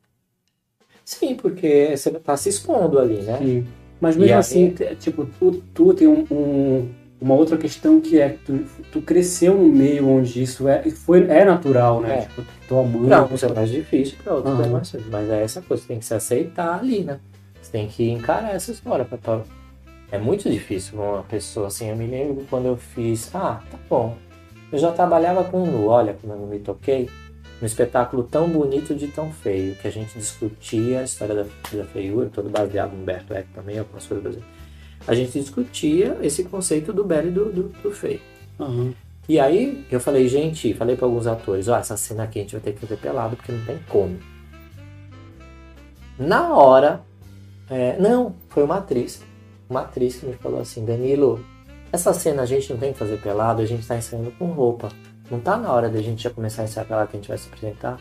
[1.04, 3.38] Sim, porque você tá se expondo ali, né?
[3.38, 3.66] Sim.
[4.00, 6.88] Mas E mesmo aí- assim, te- tipo, tu, tu tem um, um-
[7.20, 11.24] uma outra questão que é que tu, tu cresceu num meio onde isso é, foi,
[11.28, 12.18] é natural, né?
[12.18, 12.20] É.
[12.22, 13.08] Tipo, tua mãe.
[13.08, 14.70] Pra uns é mais difícil, pra outros é Aham.
[14.70, 14.96] mais.
[15.10, 17.18] Mas é essa coisa, você tem que se aceitar ali, né?
[17.60, 19.04] Você tem que encarar essa história.
[19.04, 19.42] Pra, pra-
[20.12, 21.88] É muito difícil uma pessoa assim.
[21.90, 23.28] Eu me lembro quando eu fiz.
[23.34, 24.16] Ah, tá bom.
[24.72, 27.08] Eu já trabalhava com nu, olha como eu me toquei.
[27.60, 31.84] Um espetáculo tão bonito de tão feio, que a gente discutia a história da, da
[31.84, 34.60] feiura, todo baseado no Humberto Eco também, algumas coisas brasileiras.
[35.06, 38.20] A gente discutia esse conceito do belo e do, do, do feio.
[38.58, 38.92] Aham.
[39.28, 42.52] E aí eu falei, gente, falei para alguns atores, ó, essa cena aqui a gente
[42.52, 44.18] vai ter que fazer pelado porque não tem como.
[46.18, 47.02] Na hora,
[47.68, 49.22] é, não, foi uma atriz,
[49.68, 51.44] uma atriz que me falou assim, Danilo,
[51.92, 54.88] essa cena a gente não tem que fazer pelado, a gente tá ensaiando com roupa.
[55.30, 57.38] Não tá na hora da gente já começar a ensaiar pelado que a gente vai
[57.38, 58.00] se apresentar?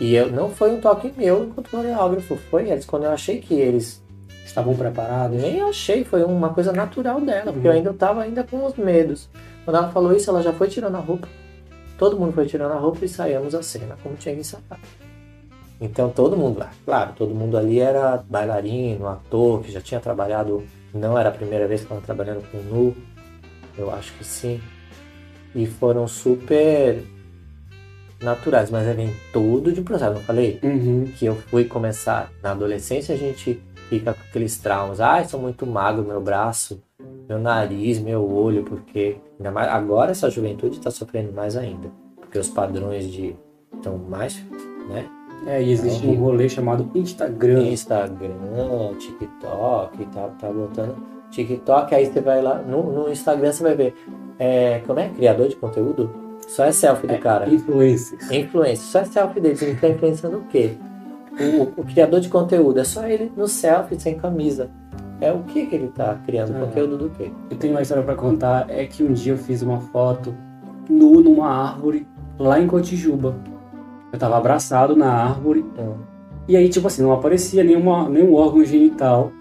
[0.00, 2.84] E eu, não foi um toque meu enquanto coreógrafo, foi eles.
[2.84, 4.02] Quando eu achei que eles
[4.44, 5.40] Estavam preparados?
[5.40, 9.28] nem achei, foi uma coisa natural dela, porque eu ainda tava ainda com os medos.
[9.64, 11.26] Quando ela falou isso, ela já foi tirando a roupa.
[11.98, 14.78] Todo mundo foi tirando a roupa e saímos a cena como tinha que ensaiar.
[15.80, 20.62] Então todo mundo lá, claro, todo mundo ali era bailarino, ator, que já tinha trabalhado,
[20.92, 22.94] não era a primeira vez que estavam trabalhando com nu,
[23.76, 24.60] eu acho que sim.
[25.54, 27.02] E foram super
[28.20, 30.58] naturais, mas é vem tudo de processo, não falei?
[30.62, 31.04] Uhum.
[31.16, 35.00] que eu fui começar na adolescência, a gente fica com aqueles traumas.
[35.00, 36.82] Ai, sou muito magro, meu braço,
[37.28, 42.38] meu nariz, meu olho, porque ainda mais, agora essa juventude está sofrendo mais ainda, porque
[42.38, 43.36] os padrões de
[43.74, 44.42] estão mais,
[44.88, 45.06] né?
[45.46, 47.64] É, e existe um rolê chamado Instagram.
[47.68, 53.74] Instagram, TikTok, tá, tá botando TikTok, aí você vai lá no, no Instagram você vai
[53.74, 53.94] ver,
[54.38, 56.10] é, como é criador de conteúdo?
[56.48, 57.48] Só é selfie do cara.
[57.48, 58.18] Influencer.
[58.32, 59.58] Influência, só é selfie dele.
[59.60, 60.76] Ele tá influenciando o quê?
[61.40, 64.70] O, o criador de conteúdo, é só ele no selfie, sem camisa.
[65.20, 66.54] É o que que ele tá criando?
[66.56, 66.60] Ah.
[66.66, 67.30] Conteúdo do quê?
[67.50, 70.34] Eu tenho uma história pra contar, é que um dia eu fiz uma foto
[70.88, 72.06] nu numa árvore
[72.38, 73.34] lá em Cotijuba.
[74.12, 75.94] Eu tava abraçado na árvore Hum.
[76.46, 79.32] e aí, tipo assim, não aparecia nenhuma, nenhum órgão genital.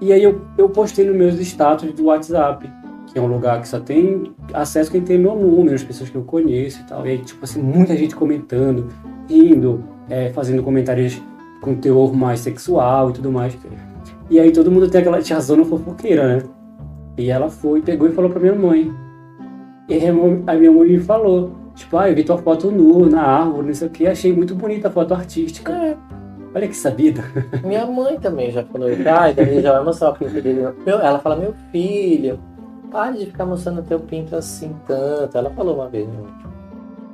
[0.00, 2.70] E aí eu, eu postei nos meus status do WhatsApp,
[3.06, 6.16] que é um lugar que só tem acesso quem tem meu número, as pessoas que
[6.16, 7.06] eu conheço e tal.
[7.06, 8.88] E aí, tipo assim, muita gente comentando,
[9.28, 11.22] rindo, é, fazendo comentários
[11.60, 13.56] com teor mais sexual e tudo mais.
[14.30, 16.42] E aí todo mundo tem aquela tiazona fofoqueira, né?
[17.16, 18.92] E ela foi, pegou e falou pra minha mãe.
[19.88, 23.66] E a minha mãe me falou, tipo, ah, eu vi tua foto nu na árvore,
[23.66, 25.72] não sei o que, achei muito bonita a foto artística.
[25.72, 25.96] É.
[26.54, 27.22] Olha que sabida.
[27.64, 29.08] Minha mãe também já falou isso.
[29.08, 30.62] Ai, daí já vai mostrar o pinto dele.
[30.86, 32.38] Meu, ela fala, meu filho,
[32.92, 35.36] pare de ficar mostrando teu pinto assim tanto.
[35.36, 36.06] Ela falou uma vez.
[36.06, 36.14] né?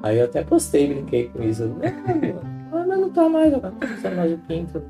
[0.02, 1.70] Aí eu até postei, brinquei com isso.
[2.70, 4.82] Mas não tá mais, não mostrando mais o pinto.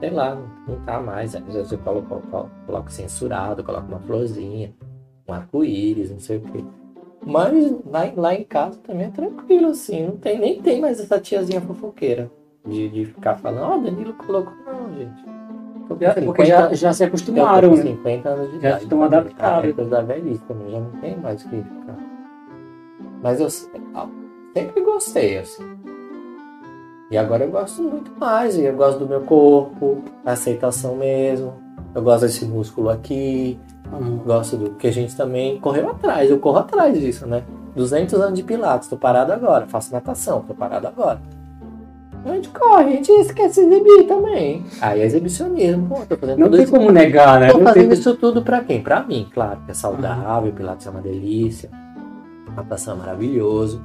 [0.00, 0.34] Sei lá,
[0.66, 1.34] não, tá mais.
[1.36, 4.72] Às vezes eu coloco, coloco, coloco censurado, coloco uma florzinha,
[5.28, 6.64] um arco-íris, não sei o quê.
[7.24, 10.06] Mas lá, lá em casa também é tranquilo, assim.
[10.06, 12.30] Não tem, nem tem mais essa tiazinha fofoqueira.
[12.64, 14.52] De, de ficar falando, ó, Danilo colocou.
[14.66, 15.24] Não, gente.
[15.88, 17.82] Tô com Já- porque já, 50 já se acostumaram, né?
[17.82, 18.82] 50 anos de Já idade.
[18.84, 19.18] estão também.
[19.18, 19.74] adaptados.
[19.78, 21.96] Ah, é da velhice também, já não tem mais o que ficar.
[23.22, 23.68] Mas eu se-
[24.54, 25.64] sempre gostei, assim.
[27.10, 28.56] E agora eu gosto muito mais.
[28.58, 31.54] Eu gosto do meu corpo, a aceitação mesmo.
[31.94, 33.58] Eu gosto desse músculo aqui.
[33.92, 34.18] Uhum.
[34.18, 36.30] Gosto do que a gente também correu atrás.
[36.30, 37.42] Eu corro atrás disso, né?
[37.76, 39.66] 200 anos de pilates, tô parado agora.
[39.66, 41.20] Faço natação, tô parado agora.
[42.24, 44.64] A gente corre, a gente esquece de exibir também.
[44.80, 45.88] Aí é exibicionismo.
[45.88, 47.50] Pô, tô fazendo Não tem como negar, né?
[47.50, 47.98] Tô Não fazendo tem...
[47.98, 48.80] isso tudo pra quem?
[48.82, 51.68] Pra mim, claro, que é saudável, Pilates é uma delícia,
[52.56, 53.82] natação é maravilhoso.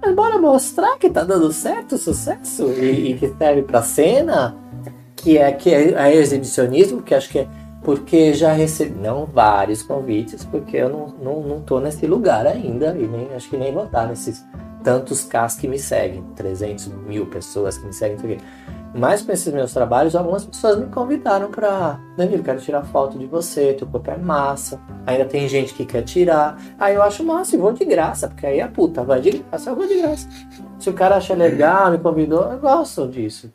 [0.00, 4.56] Mas bora mostrar que tá dando certo, sucesso, e, e que serve pra cena,
[5.16, 7.48] que é, que é, é exibicionismo, que acho que é
[7.82, 12.96] porque já recebi, não vários convites, porque eu não, não, não tô nesse lugar ainda,
[12.98, 14.42] e nem acho que nem vou estar nesses
[14.84, 18.44] tantos Ks que me seguem, 300 mil pessoas que me seguem, não sei o quê.
[18.94, 21.98] Mas com esses meus trabalhos, algumas pessoas me convidaram pra.
[22.16, 24.80] Danilo, quero tirar foto de você, teu corpo é massa.
[25.04, 26.56] Ainda tem gente que quer tirar.
[26.78, 29.70] Aí eu acho massa e vou de graça, porque aí a puta vai de graça,
[29.70, 30.28] eu vou de graça.
[30.78, 33.52] Se o cara acha legal, me convidou, eu gosto disso.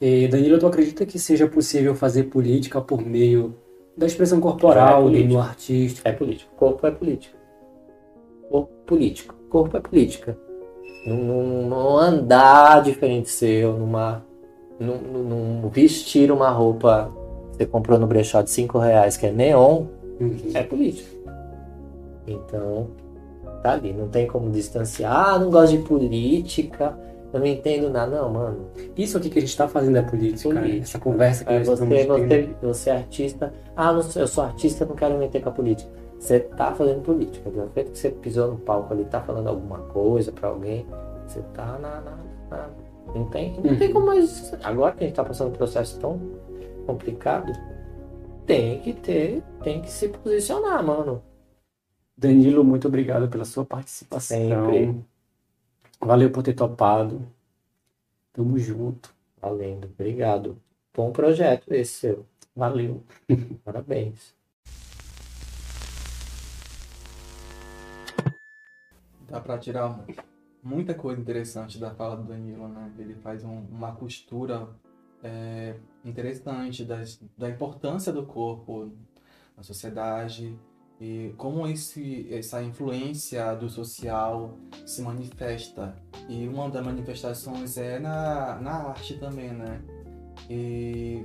[0.00, 3.54] E, Danilo, tu acredita que seja possível fazer política por meio
[3.96, 6.08] da expressão corporal, É do artístico?
[6.08, 6.50] É político.
[6.56, 7.36] Corpo é política.
[8.48, 9.34] Corpo político.
[9.50, 10.36] Corpo é política.
[11.06, 14.22] Não- não andar diferente seu, numa.
[14.78, 17.10] Não- não vestir uma roupa
[17.52, 19.84] que você comprou no brechó de 5 reais, que é neon,
[20.54, 21.10] é política.
[22.26, 22.88] Então,
[23.62, 23.92] tá ali.
[23.92, 25.34] Não tem como distanciar.
[25.34, 26.96] Ah, não gosto de política.
[27.32, 28.14] Eu não entendo nada.
[28.20, 28.66] Não, mano.
[28.96, 30.50] Isso aqui que a gente tá fazendo é política?
[30.50, 30.82] Política.
[30.82, 32.56] Essa conversa que É, nós você, estamos você, tendo.
[32.62, 33.54] você é artista.
[33.74, 35.90] Ah, não eu sou artista, não quero me meter com a política.
[36.22, 37.50] Você tá fazendo política.
[37.50, 40.86] Do feito que você pisou no palco ali, tá falando alguma coisa pra alguém,
[41.26, 42.00] você tá na.
[42.00, 42.16] na-
[42.48, 42.70] na-
[43.12, 44.54] não tem, não tem como mais.
[44.62, 46.20] Agora que a gente tá passando um processo tão
[46.86, 47.52] complicado,
[48.46, 51.20] tem que ter, tem que se posicionar, mano.
[52.16, 54.38] Danilo, muito obrigado pela sua participação.
[54.38, 55.04] Sempre.
[56.00, 57.20] Valeu por ter topado.
[58.32, 59.12] Tamo junto.
[59.40, 60.56] Valendo, obrigado.
[60.94, 62.24] Bom projeto esse seu.
[62.54, 63.02] Valeu.
[63.64, 64.32] Parabéns.
[69.32, 70.04] Dá pra tirar
[70.62, 72.92] muita coisa interessante da fala do Danilo, né?
[72.98, 74.68] Ele faz um- uma costura
[75.24, 78.92] é, interessante das, da importância do corpo
[79.56, 80.58] na sociedade
[81.00, 85.96] e como esse, essa influência do social se manifesta.
[86.28, 89.80] E uma das manifestações é na, na arte também, né?
[90.50, 91.24] E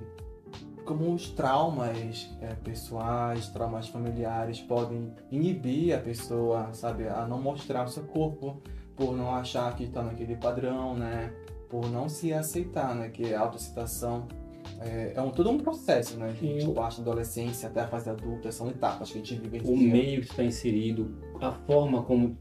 [0.88, 7.84] como os traumas é, pessoais, traumas familiares podem inibir a pessoa, sabe, a não mostrar
[7.86, 8.62] o seu corpo,
[8.96, 11.32] por não achar que está naquele padrão, né?
[11.70, 13.10] Por não se aceitar, né?
[13.10, 14.28] Que a autoaceitação
[14.80, 16.34] é, é um, todo um processo, né?
[16.40, 16.58] Sim.
[16.60, 20.22] Tipo, a adolescência até a fase adulta, são etapas que a gente vive O meio
[20.22, 22.38] que tu tá inserido, a forma como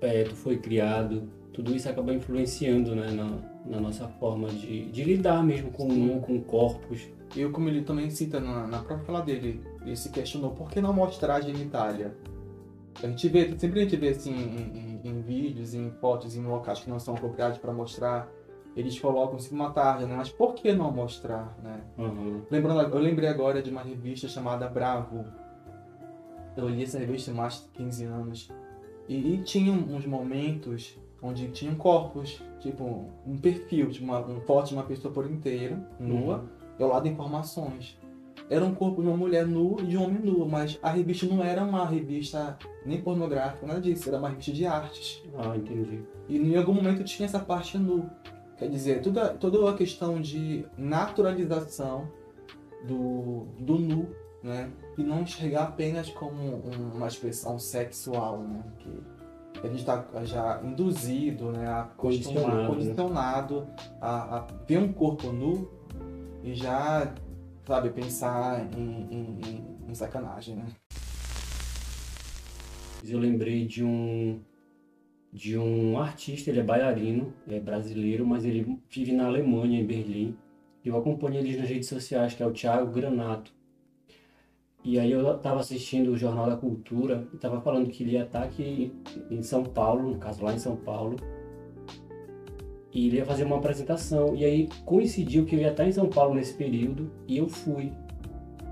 [0.00, 5.04] é, tu foi criado, tudo isso acaba influenciando né, na, na nossa forma de, de
[5.04, 7.06] lidar mesmo com nu, com corpos.
[7.36, 10.80] E como ele também cita na, na própria fala dele, ele se questionou por que
[10.80, 12.16] não mostrar a genitália?
[13.02, 16.42] A gente vê, sempre a gente vê assim em, em- em vídeos, em fotos, em
[16.44, 18.28] locais que não são apropriados para mostrar,
[18.76, 20.14] eles colocam assim uma tarja, né?
[20.16, 21.80] Mas por que não mostrar, né?
[21.96, 22.42] Uhum.
[22.50, 25.24] Lembrando, eu lembrei agora de uma revista chamada Bravo.
[26.56, 28.50] Eu li essa revista há mais de 15 anos.
[29.08, 34.68] E, e tinha uns momentos onde tinham corpos, tipo um perfil, tipo uma, um foto
[34.68, 36.44] de uma pessoa por inteiro, nua,
[36.80, 37.96] e ao lado informações.
[38.48, 41.24] Era um corpo de uma mulher nua e de um homem nu, mas a revista
[41.26, 45.22] não era uma revista nem pornográfica, nada disso, era uma revista de artes.
[45.38, 46.02] Ah, entendi.
[46.28, 48.10] E em algum momento tinha essa parte nu.
[48.56, 52.08] Quer dizer, toda, toda a questão de naturalização
[52.86, 54.08] do, do nu,
[54.42, 54.70] né?
[54.98, 58.62] E não enxergar apenas como um- uma expressão sexual, né?
[58.78, 59.02] Que
[59.62, 61.66] a gente está já induzido, né?
[61.68, 63.66] A Condicionado, condicionado
[64.00, 65.68] a, a ver um corpo nu
[66.42, 67.12] e já,
[67.66, 70.66] sabe, pensar em, em- em- em sacanagem, né?
[73.06, 74.40] Eu lembrei de um
[75.32, 80.36] de um artista, ele é bailarino, é brasileiro, mas ele vive na Alemanha, em Berlim.
[80.84, 83.52] Eu acompanho ele nas redes sociais, que é o Thiago Granato.
[84.82, 88.24] E aí eu estava assistindo o Jornal da Cultura e estava falando que ele ia
[88.24, 88.92] estar aqui
[89.30, 91.14] em São Paulo, no caso lá em São Paulo.
[92.92, 94.34] E ele ia fazer uma apresentação.
[94.34, 97.92] E aí coincidiu que eu ia estar em São Paulo nesse período e eu fui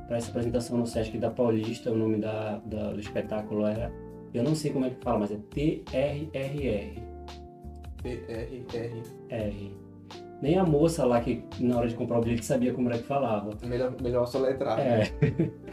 [0.07, 1.91] para essa apresentação no Sesc da Paulista.
[1.93, 3.93] O nome da, da- do espetáculo era
[4.35, 7.03] eu não sei como é que fala, mas é TRRR.
[8.03, 9.03] P-R-R.
[9.31, 9.73] R.
[10.41, 13.05] Nem a moça lá que na hora de comprar o bilhete sabia como era que
[13.05, 13.51] falava.
[13.67, 14.79] Melhor, melhor soletrar.
[14.79, 15.11] É.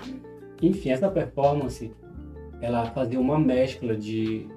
[0.61, 1.91] Enfim, essa performance,
[2.61, 4.47] ela fazia uma mescla de,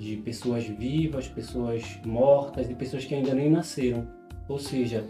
[0.00, 4.06] de pessoas vivas, pessoas mortas e pessoas que ainda nem nasceram.
[4.48, 5.04] Ou seja,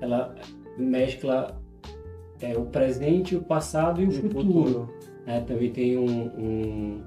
[0.00, 0.34] ela
[0.76, 1.58] mescla
[2.40, 4.90] é, o presente, o passado e o futuro.
[5.26, 5.40] né?
[5.40, 7.00] Também tem um, um-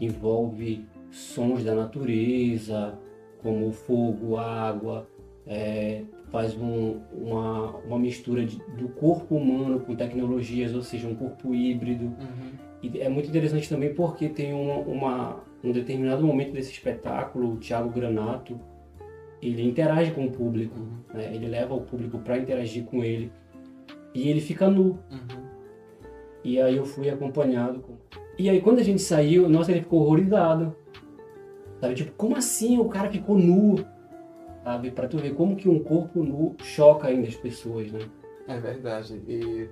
[0.00, 2.98] envolve sons da natureza,
[3.42, 5.08] como fogo, água,
[5.46, 11.14] é, faz um- uma, uma mistura de- do corpo humano com tecnologias, ou seja, um
[11.14, 12.12] corpo híbrido.
[12.82, 17.56] E é muito interessante também porque tem uma, uma- um determinado momento desse espetáculo, o
[17.56, 18.58] Thiago Granato,
[19.42, 20.78] ele interage com o público,
[21.12, 21.34] né?
[21.34, 23.30] ele leva o público para interagir com ele
[24.14, 24.98] e ele fica nu.
[26.42, 27.80] E aí eu fui acompanhado.
[27.80, 27.94] Com...
[28.38, 30.74] E aí quando a gente saiu, nossa, ele ficou horrorizado.
[31.80, 33.84] Sabe, tipo, como assim o cara ficou nu?
[34.66, 34.90] sabe?
[34.90, 38.00] Pra tu ver como que um corpo nu choca ainda as pessoas, né?
[38.48, 39.22] É verdade.
[39.28, 39.68] E,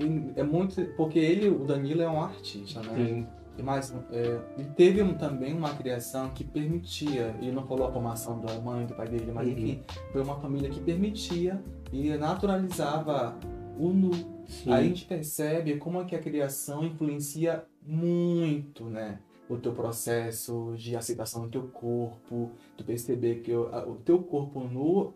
[0.00, 0.82] e é muito.
[0.96, 2.94] Porque ele, o Danilo, é um artista, né?
[2.96, 3.26] Sim.
[3.56, 7.92] E Mas é, ele teve um- também uma criação que permitia, ele não falou a
[7.92, 9.52] formação da mãe, do pai dele, mas Uhum.
[9.52, 9.82] enfim,
[10.12, 13.36] foi uma família que permitia e naturalizava
[13.78, 14.12] o nu.
[14.46, 14.72] Sim.
[14.72, 19.18] Aí a gente percebe como é que a criação influencia muito, né?
[19.48, 24.60] O teu processo de aceitação do teu corpo, tu perceber que o, o teu corpo
[24.60, 25.12] nu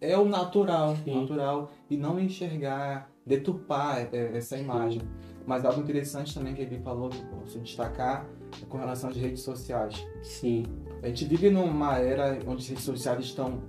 [0.00, 1.20] é o natural, Sim.
[1.20, 5.00] natural, e não enxergar, deturpar é, essa imagem.
[5.46, 8.26] Mas algo interessante também que ele falou, que eu posso destacar,
[8.62, 10.06] é com relação às redes sociais.
[10.22, 10.64] Sim.
[11.02, 13.60] A gente vive numa era onde as redes sociais estão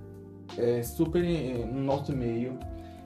[0.56, 2.58] é, super eh, no nosso meio.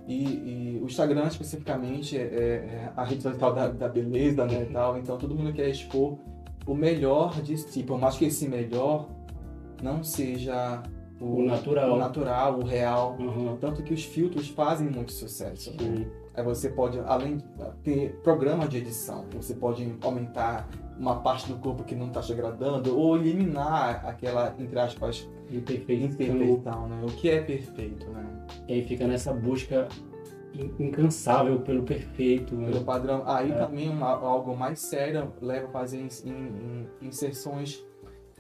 [0.06, 4.98] E, e o Instagram, especificamente, é, é a rede social da, da beleza, né, tal.
[4.98, 6.18] Então, todo mundo quer expor
[6.66, 7.82] o melhor de si.
[7.82, 9.08] Por mais que esse melhor
[9.82, 10.82] não seja
[11.20, 11.94] O natural.
[11.94, 13.16] o, natural, o real.
[13.18, 13.56] Uhum.
[13.58, 15.70] Tanto que os filtros fazem muito sucesso.
[15.72, 16.06] né?
[16.39, 17.45] Aí você pode, além de
[17.82, 22.32] ter programa de edição, você pode aumentar uma parte do corpo que não está te
[22.32, 26.89] agradando ou eliminar aquela, entre aspas, Imperfeição.
[26.89, 27.01] né?
[27.03, 28.24] O que é perfeito, né?
[28.68, 29.89] E aí fica nessa busca
[30.55, 32.70] in- incansável pelo perfeito, né?
[32.70, 33.22] Pelo padrão.
[33.26, 33.55] Aí É.
[33.57, 37.84] também uma- algo mais sério leva a fazer in- in- inserções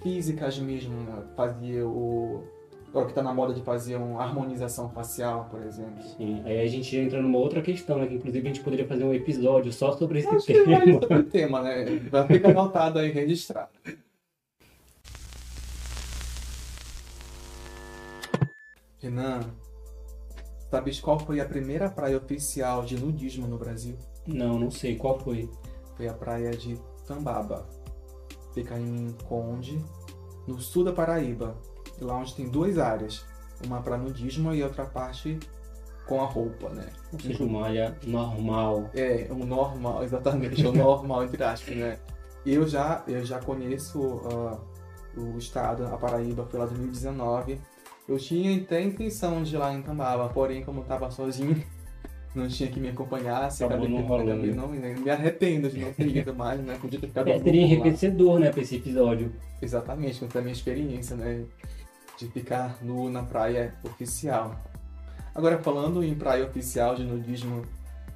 [0.02, 1.24] físicas mesmo, né?
[1.36, 2.42] Fazer o...
[2.90, 6.02] Agora que tá na moda de fazer uma harmonização facial, por exemplo.
[6.02, 6.42] Sim.
[6.44, 8.06] Aí a gente entra numa outra questão, né?
[8.06, 11.00] Que inclusive a gente poderia fazer um episódio só sobre esse Acho que vai tema.
[11.00, 11.84] sobre o tema, né?
[12.10, 13.68] Vai ficar anotado aí, registrado.
[19.00, 19.40] Renan,
[20.70, 23.96] sabes qual foi a primeira praia oficial de nudismo no Brasil?
[24.26, 24.96] Não, não sei.
[24.96, 25.48] Qual foi?
[25.94, 27.66] Foi a praia de Tambaba.
[28.54, 29.78] Fica em Conde,
[30.46, 31.56] no sul da Paraíba.
[32.00, 33.24] Lá onde tem duas áreas.
[33.64, 35.38] Uma para nudismo e outra parte
[36.06, 36.86] com a roupa, né?
[37.12, 38.88] Ou seja, uma área normal.
[38.94, 41.98] É, o normal, exatamente, o normal, entre aspas, né?
[42.46, 44.58] Eu já, eu já conheço ah,
[45.16, 47.60] o estado, a Paraíba, foi lá em 2019.
[48.08, 51.62] Eu tinha até intenção de ir lá em Tambaba, porém, como eu tava sozinho,
[52.34, 53.50] não tinha que me acompanhar.
[53.50, 56.78] se acabei não acabei não, me arrependo de não ter ido mais, né?
[56.80, 57.66] Podia ter ficado É, seria lá.
[57.66, 59.30] enriquecedor, né, pra esse episódio.
[59.60, 61.44] Exatamente, contar a minha experiência, né?
[62.18, 64.56] De ficar nu na praia oficial.
[65.34, 67.62] Agora, falando em praia oficial de nudismo,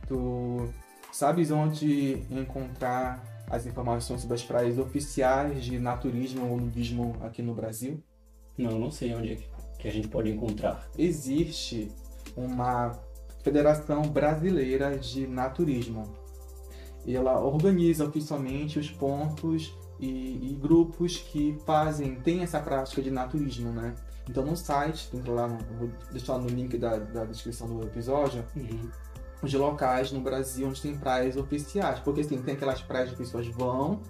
[0.09, 0.69] tu
[1.13, 7.55] sabes onde encontrar as informações sobre as praias oficiais de naturismo ou nudismo aqui no
[7.55, 8.03] Brasil?
[8.59, 10.89] Não, não sei onde é que- a gente pode encontrar.
[10.99, 11.91] Existe
[12.37, 12.93] uma
[13.43, 16.13] Federação Brasileira de Naturismo.
[17.05, 23.11] E ela organiza oficialmente os pontos e, e grupos que fazem, tem essa prática de
[23.11, 23.95] naturismo, né?
[24.29, 28.91] Então no site, entra lá, vou deixar no link da, da descrição do episódio, Uhum.
[29.41, 32.01] os locais no Brasil onde tem praias oficiais.
[32.01, 34.01] Porque assim, tem aquelas praias que as pessoas vão,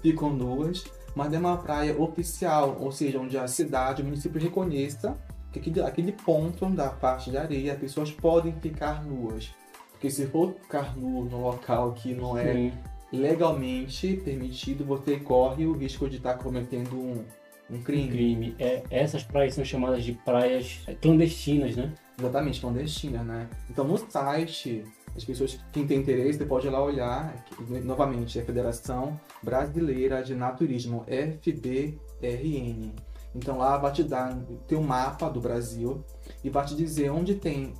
[0.00, 0.84] ficam nuas,
[1.16, 5.18] mas é uma praia oficial, ou seja, onde a cidade, o município reconheça
[5.52, 9.52] que aquele, aquele ponto da parte de areia as pessoas podem ficar nuas.
[9.90, 12.72] Porque se for ficar nu no local que não é Sim.
[13.12, 17.24] Legalmente permitido, você corre o risco de estar cometendo um,
[17.70, 18.08] um crime.
[18.08, 18.56] crime.
[18.58, 21.92] É, essas praias são chamadas de praias clandestinas, né?
[22.18, 23.48] Exatamente, clandestina, né?
[23.68, 24.84] Então no site,
[25.16, 29.18] as pessoas, quem tem interesse, você pode ir lá olhar, que, novamente, é a Federação
[29.42, 32.92] Brasileira de Naturismo, FBRN.
[33.34, 34.36] Então lá vai te dar
[34.66, 36.04] tem um mapa do Brasil
[36.42, 37.74] e vai te dizer onde tem,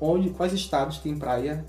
[0.00, 1.62] onde, quais estados tem praias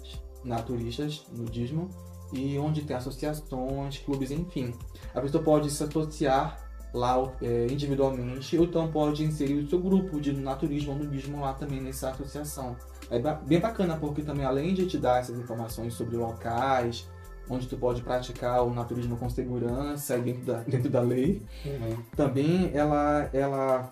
[0.44, 1.90] naturistas, nudismo,
[2.36, 4.74] e onde tem associações, clubes, enfim.
[5.14, 6.60] A pessoa pode se associar
[6.94, 11.54] lá é, individualmente, ou então pode inserir o seu grupo de naturismo ou nudismo lá
[11.54, 12.76] também nessa associação.
[13.10, 17.08] É bem bacana porque também além de te dar essas informações sobre locais,
[17.50, 21.98] onde tu pode praticar o naturismo com segurança dentro da, dentro da lei, Uhum.
[22.16, 23.90] também ela, ela,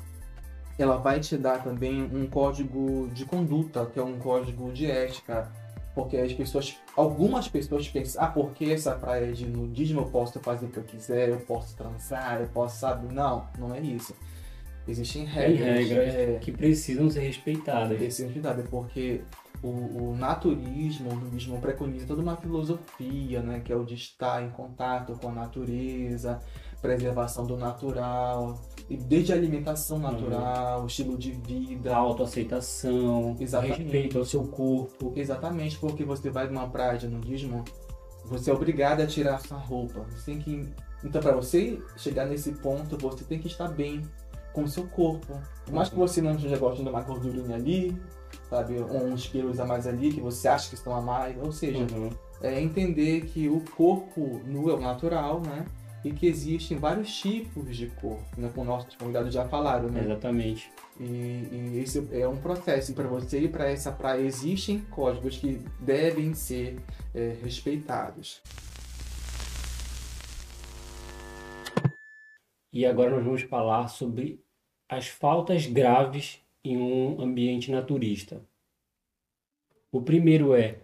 [0.79, 5.51] ela vai te dar também um código de conduta, que é um código de ética,
[5.93, 10.65] porque as pessoas, algumas pessoas pensam, ah, porque essa praia de nudismo eu posso fazer
[10.65, 13.13] o que eu quiser, eu posso transar, eu posso, sabe?
[13.13, 14.15] Não, não é isso.
[14.87, 15.87] Existem Tem regras.
[15.87, 18.01] regras é, que precisam ser respeitadas.
[18.01, 19.21] esse é verdade, porque
[19.61, 24.43] o, o naturismo, o nudismo preconiza toda uma filosofia, né, que é o de estar
[24.43, 26.41] em contato com a natureza,
[26.81, 31.93] preservação do natural, desde a alimentação natural, estilo de vida.
[31.95, 33.81] A autoaceitação, Exatamente.
[33.83, 35.13] respeito ao seu corpo.
[35.15, 37.63] Exatamente, porque você vai numa praia de nudismo,
[38.25, 40.05] você é obrigado a tirar sua roupa.
[40.11, 40.69] Você tem que
[41.03, 44.01] então para você chegar nesse ponto, você tem que estar bem
[44.53, 45.37] com o seu corpo.
[45.65, 47.99] Por mais que você não esteja gostando de uma gordurinha ali,
[48.49, 51.79] sabe, uns quilos a mais ali que você acha que estão a mais, ou seja,
[51.93, 52.09] Uhum.
[52.41, 55.65] é entender que o corpo nu é o natural, né?
[56.03, 58.51] E que existem vários tipos de corpo, né?
[58.53, 60.03] Como nossos convidados já falaram, né?
[60.03, 60.69] Exatamente.
[60.99, 62.91] E, e esse é um processo.
[62.91, 66.77] E para você ir para essa praia, existem códigos que devem ser
[67.15, 68.41] é, respeitados.
[72.73, 74.43] E agora nós vamos falar sobre
[74.89, 78.41] as faltas graves em um ambiente naturista.
[79.91, 80.82] O primeiro é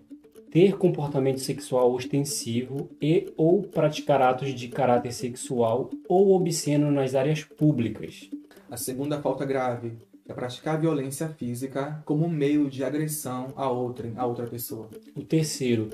[0.52, 7.44] ter comportamento sexual ostensivo e ou praticar atos de caráter sexual ou obsceno nas áreas
[7.44, 8.30] públicas.
[8.70, 9.94] A segunda falta grave
[10.28, 14.90] é praticar violência física como meio de agressão a outra, a outra pessoa.
[15.16, 15.90] O terceiro,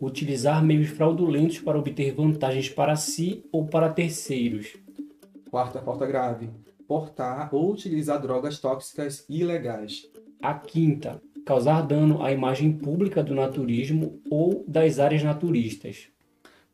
[0.00, 4.76] utilizar meios fraudulentos para obter vantagens para si ou para terceiros.
[5.50, 6.48] Quarta falta grave,
[6.88, 10.08] portar ou utilizar drogas tóxicas ilegais.
[10.40, 16.08] A quinta, causar dano à imagem pública do naturismo ou das áreas naturistas.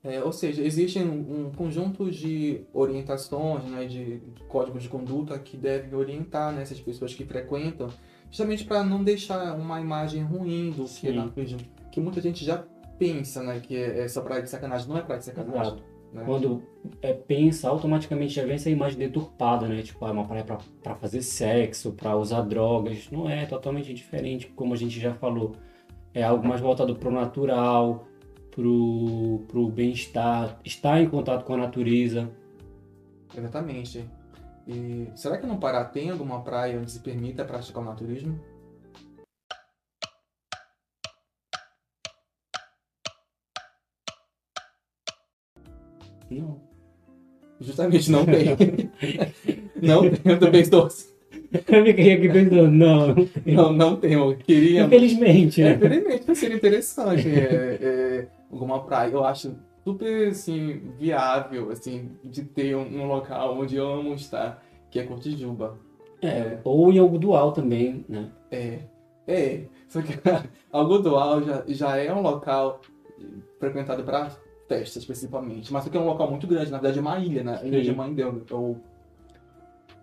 [0.02, 5.56] É, ou seja, existem um, um conjunto de orientações, né, de, códigos de conduta que
[5.56, 7.88] devem orientar né, essas pessoas que frequentam,
[8.30, 11.58] justamente para não deixar uma imagem ruim do que é naturismo.
[11.90, 12.64] Que muita gente já
[12.98, 15.72] pensa né, que é, é só praia de sacanagem, não é praia de sacanagem.
[15.72, 15.97] Exato.
[16.12, 16.22] Né?
[16.24, 16.62] Quando
[17.02, 19.82] é, pensa, automaticamente já vem essa imagem deturpada, né?
[19.82, 23.10] Tipo, ah, é uma praia pra, pra fazer sexo, pra usar drogas.
[23.10, 25.52] Não é, é totalmente diferente, como a gente já falou.
[26.14, 28.06] É algo mais voltado pro natural,
[28.50, 32.30] pro, pro bem-estar, estar em contato com a natureza.
[33.36, 34.04] Exatamente.
[34.66, 38.38] E será que no Pará tem alguma praia onde se permita praticar o naturismo?
[46.30, 46.60] Não.
[47.60, 48.56] Justamente não tem.
[49.82, 50.88] não tem, eu também estou.
[51.52, 53.14] Eu fiquei aqui pensando, não.
[53.46, 54.12] Não, não tem.
[54.12, 54.84] Eu queria.
[54.84, 57.28] Infelizmente, É, infelizmente seria interessante.
[57.28, 63.58] É, é, alguma praia, eu acho super assim, viável assim, de ter um, um local
[63.58, 65.78] onde eu amo estar, que é Cotijuba.
[66.20, 68.28] É, ou em Algodual também, né?
[68.50, 68.80] É,
[69.26, 69.62] é.
[69.88, 70.12] Só que
[70.70, 72.80] Algodoal já, já é um local
[73.58, 74.30] frequentado para
[74.68, 75.72] festas, principalmente.
[75.72, 77.60] Mas que é um local muito grande, na verdade é uma ilha, né?
[77.64, 77.96] Ilha de Sim.
[77.96, 78.76] Mãe-Deu, o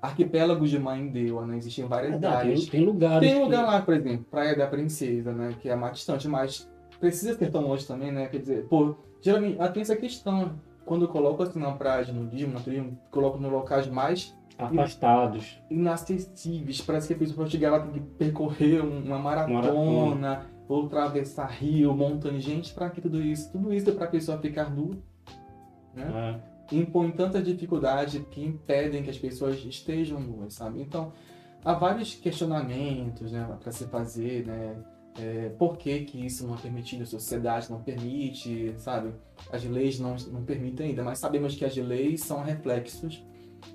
[0.01, 1.57] arquipélago de Mãe-Deu, né?
[1.57, 2.65] Existem várias Ah, dá, tem, áreas.
[2.67, 3.29] tem lugares.
[3.31, 5.55] Tem lugar que- lá, por exemplo, Praia da Princesa, né?
[5.61, 8.27] Que é mais distante, mas precisa ser tão longe também, né?
[8.27, 10.53] Quer dizer, pô, geralmente tem essa questão.
[10.85, 15.59] Quando eu coloco assim na praia de nudismo, naturismo, coloco nos locais mais Afastados.
[15.71, 16.79] inacessíveis.
[16.81, 21.47] Parece que a pessoa para chegar lá tem que percorrer um- uma maratona, ou atravessar
[21.47, 22.39] rio, montanha.
[22.39, 23.51] Gente, pra que tudo isso?
[23.51, 24.95] Tudo isso é pra pessoa ficar nua,
[25.93, 26.11] né?
[26.13, 26.39] Ah,
[26.71, 30.81] impõe tanta dificuldade que impedem que as pessoas estejam nuas, sabe?
[30.81, 31.13] Então,
[31.63, 34.75] há vários questionamentos, né, para se fazer, né?
[35.17, 37.03] É, por que que isso não é permitido?
[37.03, 39.13] A sociedade não permite, sabe?
[39.49, 43.23] As leis não, não permitem ainda, mas sabemos que as leis são reflexos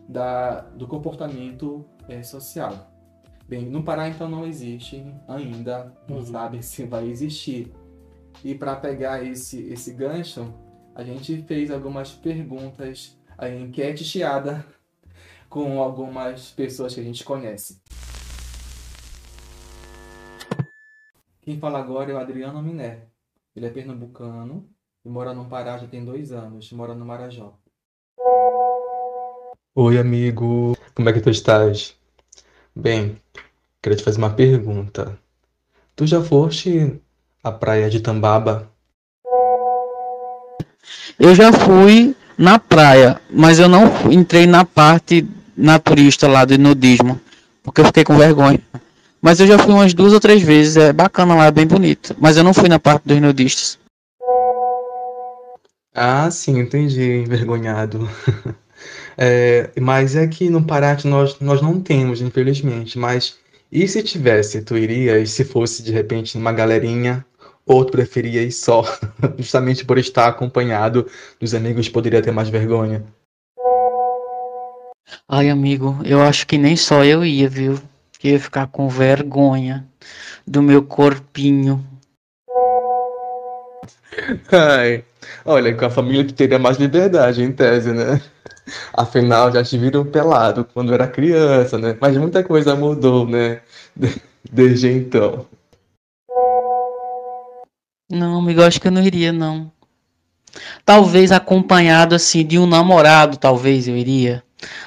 [0.06, 2.89] da, do comportamento é, social.
[3.50, 6.24] Bem, no Pará então não existe ainda, não Uhum.
[6.24, 7.74] sabe se vai existir.
[8.44, 10.54] E para pegar esse, esse gancho,
[10.94, 14.64] a gente fez algumas perguntas, a enquete chiada
[15.50, 17.82] com algumas pessoas que a gente conhece.
[21.42, 23.08] Quem fala agora é o Adriano Miné.
[23.56, 24.70] Ele é pernambucano
[25.04, 27.58] e mora no Pará já tem dois anos, mora no Marajó.
[29.74, 30.76] Oi, amigo.
[30.94, 31.99] Como é que tu estás?
[32.74, 33.16] Bem,
[33.82, 35.18] queria te fazer uma pergunta.
[35.96, 37.00] Tu já foste
[37.42, 38.70] à praia de Tambaba?
[41.18, 45.26] Eu já fui na praia, mas eu não entrei na parte
[45.56, 47.20] naturista lá do nudismo,
[47.62, 48.60] porque eu fiquei com vergonha.
[49.20, 52.16] Mas eu já fui umas duas ou três vezes, é bacana lá, é bem bonito.
[52.18, 53.78] Mas eu não fui na parte dos nudistas.
[55.94, 58.08] Ah, sim, entendi, envergonhado.
[59.22, 62.98] É, mas é que no Pará nós, nós não temos, infelizmente.
[62.98, 63.38] Mas
[63.70, 65.30] e se tivesse, tu irias?
[65.30, 67.24] Se fosse de repente uma galerinha,
[67.66, 68.82] ou tu preferia ir só,
[69.36, 71.06] justamente por estar acompanhado
[71.38, 73.04] dos amigos, poderia ter mais vergonha?
[75.28, 77.78] Ai, amigo, eu acho que nem só eu ia, viu?
[78.18, 79.86] Que ia ficar com vergonha
[80.46, 81.84] do meu corpinho.
[84.52, 85.04] Ai,
[85.44, 88.20] olha, com a família tu teria mais liberdade, em tese, né?
[88.94, 91.96] Afinal, já te viram pelado quando era criança, né?
[92.00, 93.62] Mas muita coisa mudou, né?
[93.96, 94.20] De-
[94.50, 95.46] Desde então.
[98.10, 99.70] Não, amigo, acho que eu não iria, não.
[100.84, 104.42] Talvez acompanhado, assim, de um namorado, talvez eu iria.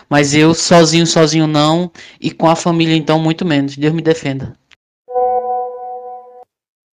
[0.10, 3.78] Mas eu sozinho, sozinho não, e com a família então muito menos.
[3.78, 4.58] Deus me defenda.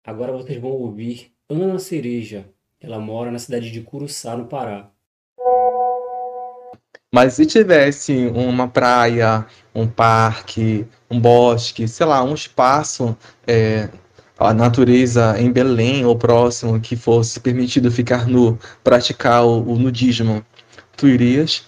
[0.05, 2.45] Agora vocês vão ouvir Ana Cereja.
[2.79, 4.91] Ela mora na cidade de Curuçá, no Pará.
[7.11, 13.17] Mas se tivesse uma praia, um parque, um bosque, sei lá, um espaço,
[13.47, 13.89] é,
[14.37, 20.45] a natureza em Belém ou próximo que fosse permitido ficar nu, praticar o, o nudismo,
[20.95, 21.65] tu irias?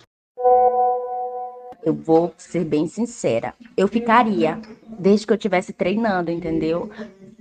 [1.84, 3.56] Eu vou ser bem sincera.
[3.76, 4.62] Eu ficaria,
[5.00, 6.92] desde que eu estivesse treinando, entendeu?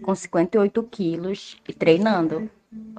[0.02, 2.50] Com 58 quilos e treinando,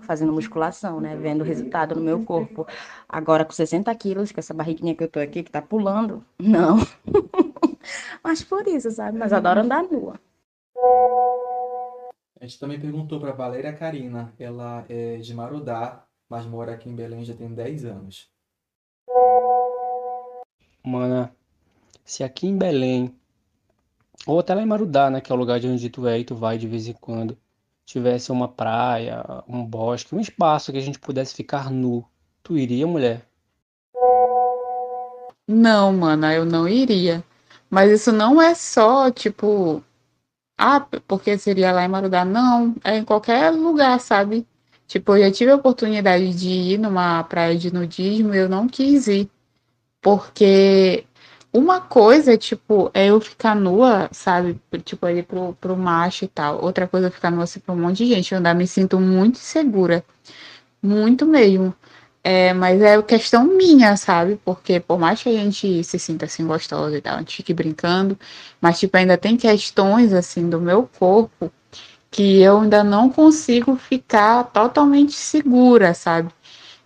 [0.02, 1.16] fazendo musculação, né?
[1.16, 2.68] Vendo o resultado no meu corpo.
[3.08, 6.78] Agora, com 60 quilos, com essa barriguinha que eu tô aqui, que tá pulando, não.
[8.24, 9.18] Mas por isso, sabe?
[9.18, 10.20] Mas adoro andar nua.
[12.40, 14.34] A gente também perguntou para Valéria Karina.
[14.40, 18.32] Ela é de Marudá, mas mora aqui em Belém já tem 10 anos.
[20.84, 21.36] Mana,
[22.04, 23.16] se aqui em Belém,
[24.26, 26.24] ou até lá em Marudá, né, que é o lugar de onde tu é e
[26.24, 27.38] tu vai de vez em quando,
[27.86, 32.06] tivesse uma praia, um bosque, um espaço que a gente pudesse ficar nu,
[32.44, 33.26] tu iria, mulher?
[35.48, 37.24] Não, mana, eu não iria.
[37.70, 39.84] Mas isso não é só, tipo,
[40.58, 42.24] ah, porque seria lá em Marudá.
[42.26, 44.48] Não, é em qualquer lugar, sabe?
[44.88, 48.68] Tipo, eu já tive a oportunidade de ir numa praia de nudismo e eu não
[48.68, 49.30] quis ir.
[50.02, 51.06] Porque
[51.54, 54.60] uma coisa, tipo, é eu ficar nua, sabe?
[54.84, 56.64] Tipo, ali pro, pro macho e tal.
[56.64, 58.32] Outra coisa é ficar nua assim pra um monte de gente.
[58.32, 60.04] Eu ainda me sinto muito insegura.
[60.82, 61.74] Muito mesmo.
[62.24, 64.40] É, mas é questão minha, sabe?
[64.46, 67.54] Porque por mais que a gente se sinta assim gostosa e tal, a gente fique
[67.54, 68.18] brincando,
[68.62, 71.52] mas tipo, ainda tem questões assim do meu corpo
[72.12, 76.32] que eu ainda não consigo ficar totalmente segura, sabe?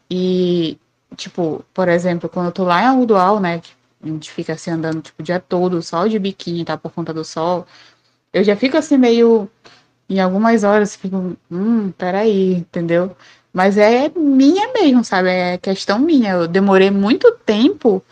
[0.10, 0.78] E
[1.18, 3.72] tipo, por exemplo, quando eu tô lá em Algodoal, né, que
[4.10, 7.14] a gente fica assim andando tipo o dia todo, só de biquíni, tá por conta
[7.14, 7.66] do sol,
[8.34, 9.50] eu já fico assim meio
[10.10, 13.16] em algumas horas, fico, hum, peraí, entendeu?
[13.54, 15.30] Mas é minha mesmo, sabe?
[15.30, 16.34] É questão minha.
[16.34, 18.04] Eu demorei muito tempo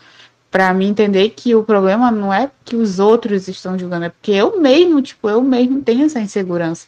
[0.50, 4.32] para me entender que o problema não é que os outros estão julgando, é porque
[4.32, 6.86] eu mesmo, tipo, eu mesmo tenho essa insegurança.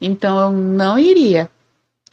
[0.00, 1.50] Então eu não iria.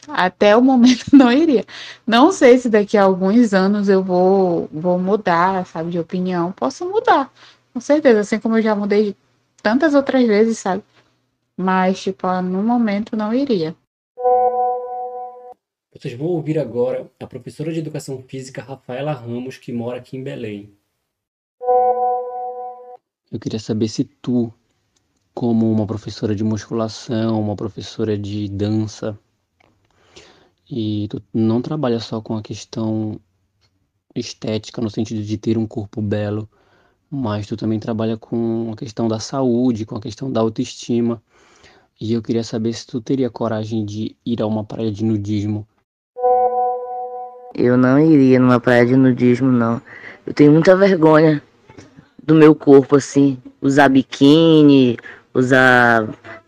[0.08, 1.64] Até o momento não iria.
[2.06, 6.52] Não sei se daqui a alguns anos eu vou, vou mudar, sabe, de opinião.
[6.52, 7.32] Posso mudar,
[7.72, 9.16] com certeza, assim como eu já mudei
[9.62, 10.82] tantas outras vezes, sabe?
[11.56, 13.74] Mas, tipo, no momento não iria.
[15.92, 20.22] Vocês vão ouvir agora a professora de Educação Física Rafaela Ramos, que mora aqui em
[20.22, 20.70] Belém.
[23.32, 24.52] Eu queria saber se tu,
[25.34, 29.18] como uma professora de musculação, uma professora de dança,
[30.70, 33.20] e tu não trabalha só com a questão
[34.14, 36.48] estética, no sentido de ter um corpo belo,
[37.10, 41.22] mas tu também trabalha com a questão da saúde, com a questão da autoestima.
[42.00, 45.66] E eu queria saber se tu teria coragem de ir a uma praia de nudismo
[47.56, 49.80] eu não iria numa praia de nudismo, não.
[50.26, 51.42] Eu tenho muita vergonha
[52.22, 53.38] do meu corpo, assim.
[53.62, 54.98] Usar biquíni,
[55.32, 56.06] usar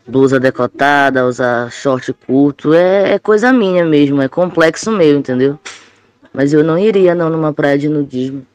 [0.09, 2.73] blusa decotada, usar short curto.
[2.73, 5.59] É, é coisa minha mesmo, é complexo meu, entendeu?
[6.33, 8.47] Mas eu não iria, não, numa praia de nudismo.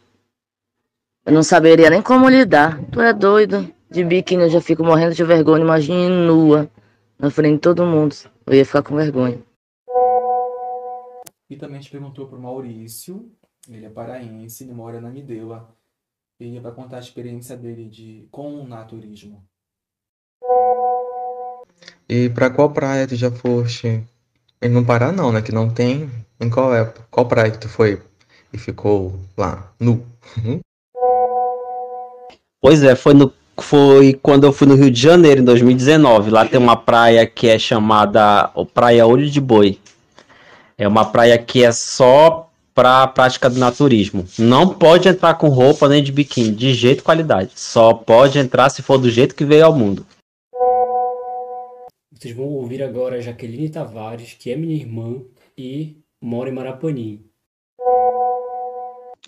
[1.26, 2.82] Eu não saberia nem como lidar.
[2.92, 3.72] Tu é doido?
[3.90, 5.64] De biquíni eu já fico morrendo de vergonha.
[5.64, 6.70] Imagine nua,
[7.18, 8.16] na frente de todo mundo.
[8.46, 9.40] Eu ia ficar com vergonha.
[11.50, 13.32] E também gente perguntou para o Maurício,
[13.70, 15.70] ele é paraense, ele mora na Mideua.
[16.40, 19.46] Ele vai contar a experiência dele de, com o naturismo.
[22.08, 24.04] E para qual praia tu já foste?
[24.62, 25.42] E no Pará não, né?
[25.42, 26.10] Que não tem.
[26.40, 26.92] Em qual é?
[27.10, 28.02] Qual praia que tu foi
[28.52, 30.06] e ficou lá, nu?
[32.62, 36.32] pois é, foi no foi quando eu fui no Rio de Janeiro em 2019.
[36.32, 39.80] Lá tem uma praia que é chamada Praia Olho de Boi.
[40.78, 44.26] É uma praia que é só para prática do naturismo.
[44.40, 47.52] Não pode entrar com roupa nem de biquíni, de jeito qualidade.
[47.56, 50.06] Só pode entrar se for do jeito que veio ao mundo.
[52.24, 55.22] Vocês vão ouvir agora a Jaqueline Tavares, que é minha irmã
[55.58, 57.30] e mora em Marapani.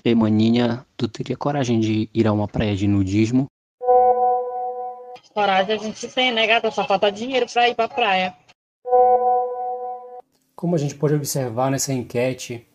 [0.01, 3.47] Ei, maninha, tu teria coragem de ir a uma praia de nudismo?
[5.33, 6.71] Coragem a gente tem, né, gata?
[6.71, 8.33] Só falta dinheiro pra ir pra praia.
[10.55, 12.65] Como a gente pode observar nessa enquete,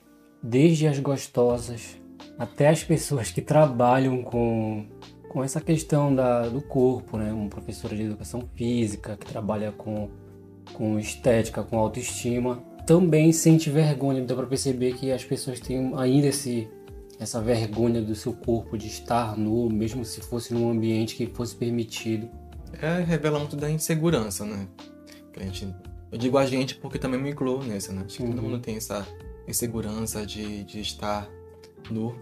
[0.43, 1.99] desde as gostosas
[2.39, 4.87] até as pessoas que trabalham com,
[5.31, 7.33] com essa questão da, do corpo, né?
[7.33, 10.09] Um professor de educação física que trabalha com,
[10.73, 14.25] com estética, com autoestima, também sente vergonha.
[14.25, 16.69] Dá para perceber que as pessoas têm ainda esse,
[17.21, 21.55] essa vergonha do seu corpo de estar nu, mesmo se fosse num ambiente que fosse
[21.55, 22.29] permitido.
[22.83, 24.67] É, revela muito da insegurança, né?
[25.33, 25.73] Que a gente,
[26.11, 28.03] eu digo a gente porque também me incluo nessa, né?
[28.05, 28.43] Acho que todo Uhum.
[28.51, 29.07] mundo tem essa
[29.47, 31.29] insegurança de, de estar
[31.89, 32.17] nu.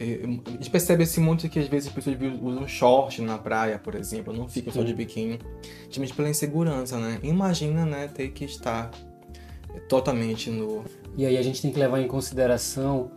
[0.00, 3.78] E, A gente percebe assim muito que às vezes as pessoas usam short na praia,
[3.78, 5.38] por exemplo, não ficam só de biquíni,
[5.86, 7.18] justamente pela insegurança, né?
[7.22, 8.90] Imagina, né, ter que estar
[9.88, 10.84] totalmente nu.
[11.16, 13.10] E aí a gente tem que levar em consideração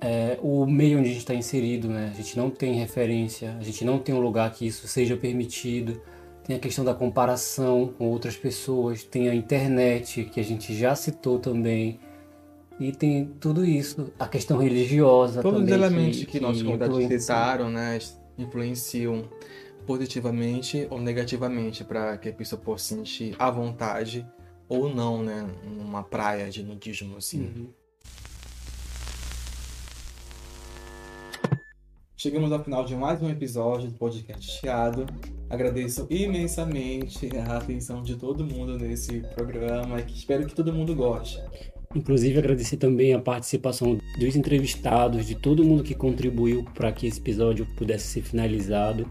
[0.00, 2.10] é, o meio onde a gente está inserido, né?
[2.12, 6.00] A gente não tem referência, a gente não tem um lugar que isso seja permitido.
[6.44, 10.94] Tem a questão da comparação com outras pessoas, tem a internet, que a gente já
[10.94, 11.98] citou também.
[12.78, 15.86] E tem tudo isso, a questão religiosa Todos os também.
[15.86, 17.98] elementos que, nossos convidados citaram, né,
[18.36, 19.24] influenciam
[19.86, 24.26] positivamente ou negativamente para que a pessoa possa sentir à vontade
[24.68, 27.40] ou não, né, numa praia de nudismo assim.
[27.40, 27.68] Uhum.
[32.14, 35.06] Chegamos ao final de mais um episódio do podcast Chiado.
[35.48, 40.94] Agradeço imensamente a atenção de todo mundo nesse programa e que espero que todo mundo
[40.94, 41.40] goste.
[41.96, 47.18] Inclusive, agradecer também a participação dos entrevistados, de todo mundo que contribuiu para que esse
[47.18, 49.10] episódio pudesse ser finalizado.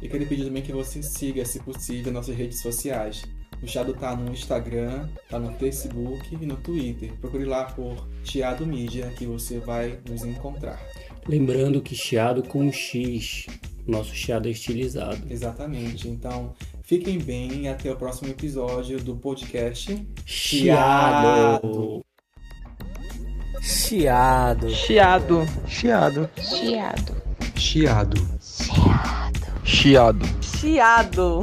[0.00, 3.24] E queria pedir também que você siga, se possível, nossas redes sociais.
[3.60, 7.12] O Chiado tá no Instagram, tá no Facebook e no Twitter.
[7.20, 10.80] Procure lá por Chiado Mídia que você vai nos encontrar.
[11.26, 13.46] Lembrando que chiado com X,
[13.86, 15.20] nosso chiado é estilizado.
[15.28, 16.06] Exatamente.
[16.06, 16.54] Então,
[16.84, 22.04] fiquem bem e até o próximo episódio do podcast Chiado.
[23.60, 24.70] Chiado.
[24.70, 25.46] Chiado.
[25.66, 26.30] Chiado.
[26.38, 27.10] Chiado.
[27.56, 28.16] Chiado.
[29.64, 30.26] Chiado.
[30.42, 31.40] Chiado.